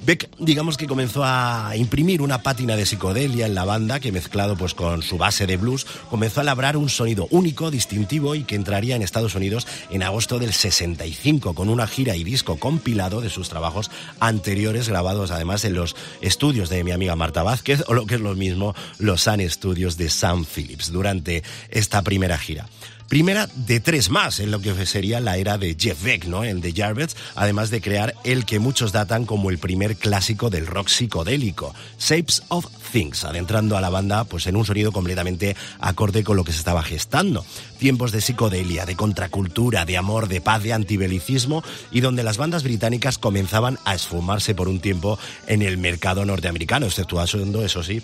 Beck, 0.04 0.28
digamos 0.38 0.76
que 0.76 0.86
comenzó 0.86 1.22
a 1.24 1.72
imprimir 1.76 2.22
una 2.22 2.42
pátina 2.42 2.74
de 2.76 2.86
psicodelia 2.86 3.46
en 3.46 3.54
la 3.54 3.64
banda 3.64 4.00
que 4.00 4.10
mezclado 4.10 4.56
pues 4.56 4.74
con 4.74 5.02
su 5.02 5.18
base 5.18 5.46
de 5.46 5.56
blues 5.56 5.86
comenzó 6.10 6.40
a 6.40 6.44
labrar 6.44 6.76
un 6.76 6.88
sonido 6.88 7.28
único, 7.30 7.70
distintivo 7.70 8.34
y 8.34 8.42
que 8.44 8.56
entraría 8.56 8.96
en 8.96 9.02
Estados 9.02 9.34
Unidos 9.34 9.66
en 9.90 10.02
agosto 10.02 10.38
del 10.38 10.52
65 10.52 11.54
con 11.54 11.68
una 11.68 11.86
gira 11.86 12.16
y 12.16 12.24
disco 12.24 12.56
compilado 12.56 13.20
de 13.20 13.30
sus 13.30 13.48
trabajos 13.48 13.90
anteriores 14.18 14.88
grabados 14.88 15.30
además 15.30 15.64
en 15.64 15.74
los 15.74 15.94
estudios 16.20 16.68
de 16.68 16.82
mi 16.82 16.90
amiga 16.90 17.14
Marta 17.14 17.42
Vázquez 17.42 17.84
o 17.86 17.94
lo 17.94 18.06
que 18.06 18.16
es 18.16 18.20
lo 18.20 18.34
mismo 18.34 18.74
los 18.98 19.22
Sun 19.22 19.48
Studios 19.48 19.96
de 19.96 20.10
Sam 20.10 20.44
Phillips 20.44 20.90
durante 20.90 21.42
esta 21.70 22.02
primera 22.02 22.38
gira. 22.38 22.66
Primera 23.12 23.46
de 23.54 23.78
tres 23.78 24.08
más 24.08 24.40
en 24.40 24.50
lo 24.50 24.62
que 24.62 24.86
sería 24.86 25.20
la 25.20 25.36
era 25.36 25.58
de 25.58 25.76
Jeff 25.78 26.02
Beck, 26.02 26.24
¿no? 26.24 26.44
En 26.44 26.62
The 26.62 26.72
Yardbirds, 26.72 27.14
además 27.34 27.68
de 27.68 27.82
crear 27.82 28.14
el 28.24 28.46
que 28.46 28.58
muchos 28.58 28.90
datan 28.90 29.26
como 29.26 29.50
el 29.50 29.58
primer 29.58 29.96
clásico 29.96 30.48
del 30.48 30.66
rock 30.66 30.88
psicodélico, 30.88 31.74
Shapes 31.98 32.42
of 32.48 32.64
Things, 32.90 33.24
adentrando 33.24 33.76
a 33.76 33.82
la 33.82 33.90
banda 33.90 34.24
pues 34.24 34.46
en 34.46 34.56
un 34.56 34.64
sonido 34.64 34.92
completamente 34.92 35.56
acorde 35.78 36.24
con 36.24 36.38
lo 36.38 36.44
que 36.44 36.52
se 36.52 36.58
estaba 36.60 36.82
gestando. 36.82 37.44
Tiempos 37.78 38.12
de 38.12 38.22
psicodelia, 38.22 38.86
de 38.86 38.96
contracultura, 38.96 39.84
de 39.84 39.98
amor, 39.98 40.26
de 40.26 40.40
paz, 40.40 40.62
de 40.62 40.72
antibelicismo 40.72 41.62
y 41.90 42.00
donde 42.00 42.22
las 42.22 42.38
bandas 42.38 42.62
británicas 42.62 43.18
comenzaban 43.18 43.78
a 43.84 43.94
esfumarse 43.94 44.54
por 44.54 44.68
un 44.68 44.80
tiempo 44.80 45.18
en 45.48 45.60
el 45.60 45.76
mercado 45.76 46.24
norteamericano, 46.24 46.86
exceptuando, 46.86 47.62
eso 47.62 47.82
sí, 47.82 48.02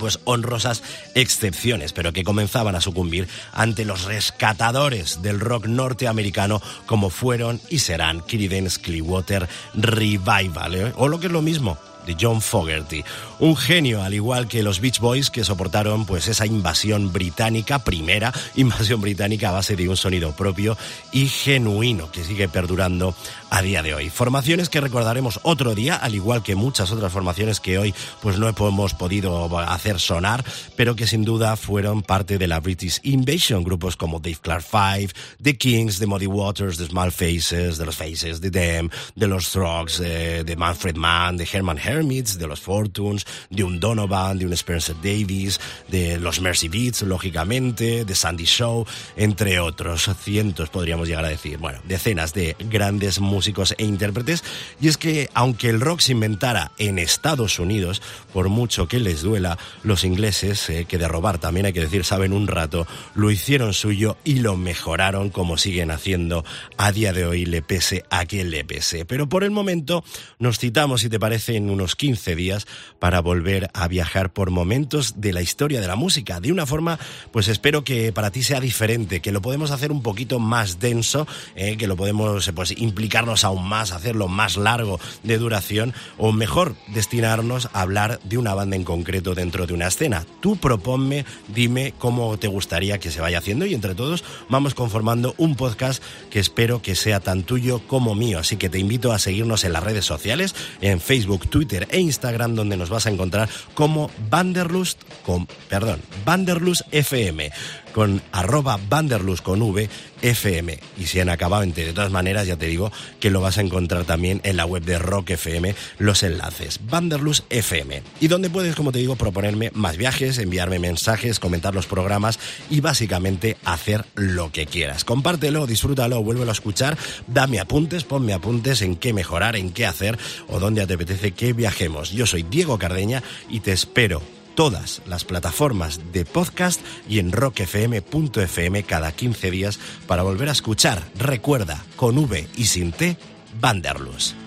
pues 0.00 0.18
honrosas 0.24 0.82
excepciones, 1.14 1.92
pero 1.92 2.12
que 2.12 2.24
comenzaban 2.24 2.74
a 2.74 2.80
sucumbir 2.80 3.28
ante 3.52 3.84
los 3.84 4.04
rescatadores 4.04 5.22
del 5.22 5.38
rock 5.38 5.66
norteamericano 5.66 6.60
como 6.86 7.10
fueron 7.10 7.60
y 7.68 7.78
serán 7.78 8.20
Creedence 8.20 8.80
Clearwater 8.80 9.48
Revival, 9.74 10.74
¿eh? 10.74 10.92
o 10.96 11.06
lo 11.06 11.20
que 11.20 11.26
es 11.26 11.32
lo 11.32 11.42
mismo, 11.42 11.78
de 12.06 12.16
John 12.18 12.40
Fogerty. 12.40 13.04
Un 13.38 13.56
genio, 13.56 14.02
al 14.02 14.14
igual 14.14 14.48
que 14.48 14.62
los 14.62 14.80
Beach 14.80 15.00
Boys, 15.00 15.30
que 15.30 15.44
soportaron 15.44 16.06
pues 16.06 16.28
esa 16.28 16.46
invasión 16.46 17.12
británica, 17.12 17.80
primera 17.80 18.32
invasión 18.56 19.00
británica 19.00 19.50
a 19.50 19.52
base 19.52 19.76
de 19.76 19.88
un 19.88 19.96
sonido 19.96 20.32
propio 20.32 20.76
y 21.12 21.26
genuino, 21.26 22.10
que 22.10 22.24
sigue 22.24 22.48
perdurando 22.48 23.14
a 23.50 23.62
día 23.62 23.82
de 23.82 23.94
hoy. 23.94 24.10
Formaciones 24.10 24.68
que 24.68 24.80
recordaremos 24.80 25.40
otro 25.42 25.74
día, 25.74 25.96
al 25.96 26.14
igual 26.14 26.42
que 26.42 26.54
muchas 26.54 26.92
otras 26.92 27.12
formaciones 27.12 27.58
que 27.58 27.78
hoy 27.78 27.94
pues 28.22 28.38
no 28.38 28.48
hemos 28.48 28.94
podido 28.94 29.58
hacer 29.58 29.98
sonar, 29.98 30.44
pero 30.76 30.94
que 30.94 31.06
sin 31.06 31.24
duda 31.24 31.56
fueron 31.56 32.02
parte 32.02 32.38
de 32.38 32.46
la 32.46 32.60
British 32.60 33.00
Invasion, 33.02 33.64
grupos 33.64 33.96
como 33.96 34.20
Dave 34.20 34.38
Clark 34.40 34.62
Five, 34.62 35.08
The 35.42 35.56
Kings, 35.56 35.98
The 35.98 36.06
Muddy 36.06 36.26
Waters, 36.26 36.78
The 36.78 36.86
Small 36.86 37.10
Faces, 37.10 37.76
de 37.76 37.86
los 37.86 37.96
Faces, 37.96 38.40
The 38.40 38.50
Them, 38.50 38.88
de 39.16 39.26
los 39.26 39.50
Throgs, 39.50 40.00
eh, 40.00 40.44
de 40.44 40.56
Manfred 40.56 40.96
Mann, 40.96 41.36
de 41.36 41.48
Herman 41.50 41.78
Hermits, 41.78 42.38
de 42.38 42.46
los 42.46 42.60
Fortunes, 42.60 43.26
de 43.50 43.64
un 43.64 43.80
Donovan, 43.80 44.38
de 44.38 44.46
un 44.46 44.52
Spencer 44.52 44.94
Davis, 45.02 45.60
de 45.88 46.18
los 46.18 46.40
Mercy 46.40 46.68
Beats, 46.68 47.02
lógicamente, 47.02 48.04
de 48.04 48.14
Sandy 48.14 48.44
Show, 48.44 48.86
entre 49.16 49.58
otros 49.58 50.08
cientos 50.22 50.70
podríamos 50.70 51.08
llegar 51.08 51.24
a 51.24 51.28
decir. 51.28 51.58
Bueno, 51.58 51.80
decenas 51.84 52.32
de 52.32 52.54
grandes 52.58 53.18
músicos 53.18 53.39
e 53.48 53.84
intérpretes. 53.84 54.44
Y 54.80 54.88
es 54.88 54.96
que 54.96 55.28
aunque 55.34 55.68
el 55.68 55.80
rock 55.80 56.00
se 56.00 56.12
inventara 56.12 56.72
en 56.78 56.98
Estados 56.98 57.58
Unidos, 57.58 58.02
por 58.32 58.48
mucho 58.48 58.88
que 58.88 59.00
les 59.00 59.22
duela, 59.22 59.58
los 59.82 60.04
ingleses, 60.04 60.68
eh, 60.70 60.86
que 60.88 60.98
de 60.98 61.08
robar 61.08 61.38
también 61.38 61.66
hay 61.66 61.72
que 61.72 61.80
decir, 61.80 62.04
saben 62.04 62.32
un 62.32 62.46
rato, 62.46 62.86
lo 63.14 63.30
hicieron 63.30 63.74
suyo 63.74 64.16
y 64.24 64.36
lo 64.40 64.56
mejoraron 64.56 65.30
como 65.30 65.56
siguen 65.56 65.90
haciendo 65.90 66.44
a 66.76 66.92
día 66.92 67.12
de 67.12 67.24
hoy, 67.24 67.44
le 67.46 67.62
pese 67.62 68.04
a 68.10 68.24
quien 68.26 68.50
le 68.50 68.64
pese. 68.64 69.04
Pero 69.04 69.28
por 69.28 69.44
el 69.44 69.50
momento 69.50 70.04
nos 70.38 70.58
citamos, 70.58 71.00
si 71.02 71.08
te 71.08 71.20
parece, 71.20 71.56
en 71.56 71.70
unos 71.70 71.96
15 71.96 72.34
días 72.34 72.66
para 72.98 73.20
volver 73.20 73.70
a 73.74 73.88
viajar 73.88 74.32
por 74.32 74.50
momentos 74.50 75.20
de 75.20 75.32
la 75.32 75.42
historia 75.42 75.80
de 75.80 75.86
la 75.86 75.96
música. 75.96 76.40
De 76.40 76.52
una 76.52 76.66
forma, 76.66 76.98
pues 77.32 77.48
espero 77.48 77.84
que 77.84 78.12
para 78.12 78.30
ti 78.30 78.42
sea 78.42 78.60
diferente, 78.60 79.20
que 79.20 79.32
lo 79.32 79.42
podemos 79.42 79.70
hacer 79.70 79.92
un 79.92 80.02
poquito 80.02 80.38
más 80.38 80.78
denso, 80.78 81.26
eh, 81.54 81.76
que 81.76 81.86
lo 81.86 81.96
podemos 81.96 82.50
pues 82.54 82.72
implicarnos 82.76 83.29
aún 83.44 83.68
más, 83.68 83.92
hacerlo 83.92 84.28
más 84.28 84.56
largo 84.56 85.00
de 85.22 85.38
duración, 85.38 85.94
o 86.18 86.32
mejor, 86.32 86.74
destinarnos 86.88 87.68
a 87.72 87.82
hablar 87.82 88.20
de 88.24 88.38
una 88.38 88.54
banda 88.54 88.76
en 88.76 88.84
concreto 88.84 89.34
dentro 89.34 89.66
de 89.66 89.74
una 89.74 89.88
escena. 89.88 90.26
Tú 90.40 90.56
proponme, 90.56 91.24
dime 91.48 91.94
cómo 91.98 92.36
te 92.38 92.48
gustaría 92.48 92.98
que 92.98 93.10
se 93.10 93.20
vaya 93.20 93.38
haciendo 93.38 93.66
y 93.66 93.74
entre 93.74 93.94
todos 93.94 94.24
vamos 94.48 94.74
conformando 94.74 95.34
un 95.38 95.56
podcast 95.56 96.02
que 96.30 96.40
espero 96.40 96.82
que 96.82 96.94
sea 96.94 97.20
tan 97.20 97.44
tuyo 97.44 97.80
como 97.86 98.14
mío. 98.14 98.38
Así 98.38 98.56
que 98.56 98.68
te 98.68 98.78
invito 98.78 99.12
a 99.12 99.18
seguirnos 99.18 99.64
en 99.64 99.72
las 99.72 99.82
redes 99.82 100.04
sociales, 100.04 100.54
en 100.80 101.00
Facebook, 101.00 101.48
Twitter 101.48 101.88
e 101.90 102.00
Instagram, 102.00 102.54
donde 102.54 102.76
nos 102.76 102.90
vas 102.90 103.06
a 103.06 103.10
encontrar 103.10 103.48
como 103.74 104.10
Vanderlust, 104.30 105.02
con, 105.24 105.46
perdón, 105.68 106.00
Vanderlust 106.24 106.82
FM 106.90 107.50
con 107.92 108.22
arroba 108.32 108.78
Vanderlust 108.88 109.42
con 109.42 109.62
V 109.62 109.88
FM. 110.22 110.78
Y 110.98 111.06
si 111.06 111.20
han 111.20 111.28
acabado 111.28 111.64
de 111.64 111.92
todas 111.92 112.10
maneras, 112.10 112.46
ya 112.46 112.56
te 112.56 112.66
digo 112.66 112.92
que 113.18 113.30
lo 113.30 113.40
vas 113.40 113.58
a 113.58 113.62
encontrar 113.62 114.04
también 114.04 114.40
en 114.44 114.56
la 114.56 114.66
web 114.66 114.82
de 114.82 114.98
Rock 114.98 115.30
FM, 115.30 115.74
los 115.98 116.22
enlaces, 116.22 116.80
Vanderlust 116.84 117.44
FM. 117.50 118.02
Y 118.20 118.28
donde 118.28 118.50
puedes, 118.50 118.74
como 118.74 118.92
te 118.92 118.98
digo, 118.98 119.16
proponerme 119.16 119.70
más 119.74 119.96
viajes, 119.96 120.38
enviarme 120.38 120.78
mensajes, 120.78 121.38
comentar 121.38 121.74
los 121.74 121.86
programas 121.86 122.38
y 122.68 122.80
básicamente 122.80 123.56
hacer 123.64 124.04
lo 124.14 124.52
que 124.52 124.66
quieras. 124.66 125.04
Compártelo, 125.04 125.66
disfrútalo, 125.66 126.22
vuélvelo 126.22 126.50
a 126.50 126.52
escuchar, 126.52 126.96
dame 127.26 127.60
apuntes, 127.60 128.04
ponme 128.04 128.32
apuntes 128.32 128.82
en 128.82 128.96
qué 128.96 129.12
mejorar, 129.12 129.56
en 129.56 129.72
qué 129.72 129.86
hacer 129.86 130.18
o 130.48 130.58
dónde 130.58 130.86
te 130.86 130.94
apetece 130.94 131.32
que 131.32 131.52
viajemos. 131.52 132.10
Yo 132.10 132.26
soy 132.26 132.42
Diego 132.42 132.78
Cardeña 132.78 133.22
y 133.48 133.60
te 133.60 133.72
espero 133.72 134.39
todas 134.60 135.00
las 135.06 135.24
plataformas 135.24 136.12
de 136.12 136.26
podcast 136.26 136.82
y 137.08 137.18
en 137.18 137.32
rockfm.fm 137.32 138.82
cada 138.82 139.10
15 139.10 139.50
días 139.50 139.80
para 140.06 140.22
volver 140.22 140.50
a 140.50 140.52
escuchar. 140.52 141.02
Recuerda, 141.18 141.82
con 141.96 142.18
V 142.18 142.46
y 142.58 142.66
sin 142.66 142.92
T, 142.92 143.16
Vanderlust. 143.58 144.39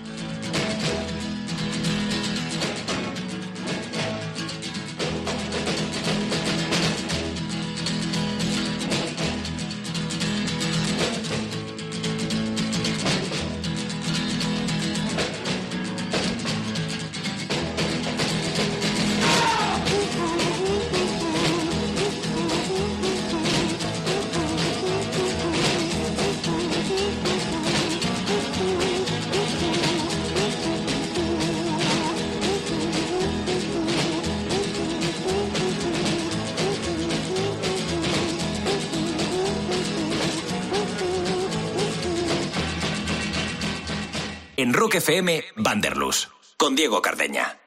Rock 44.94 45.02
FM, 45.02 45.44
Vanderlust, 45.56 46.28
con 46.56 46.76
Diego 46.76 47.02
Cardeña. 47.02 47.63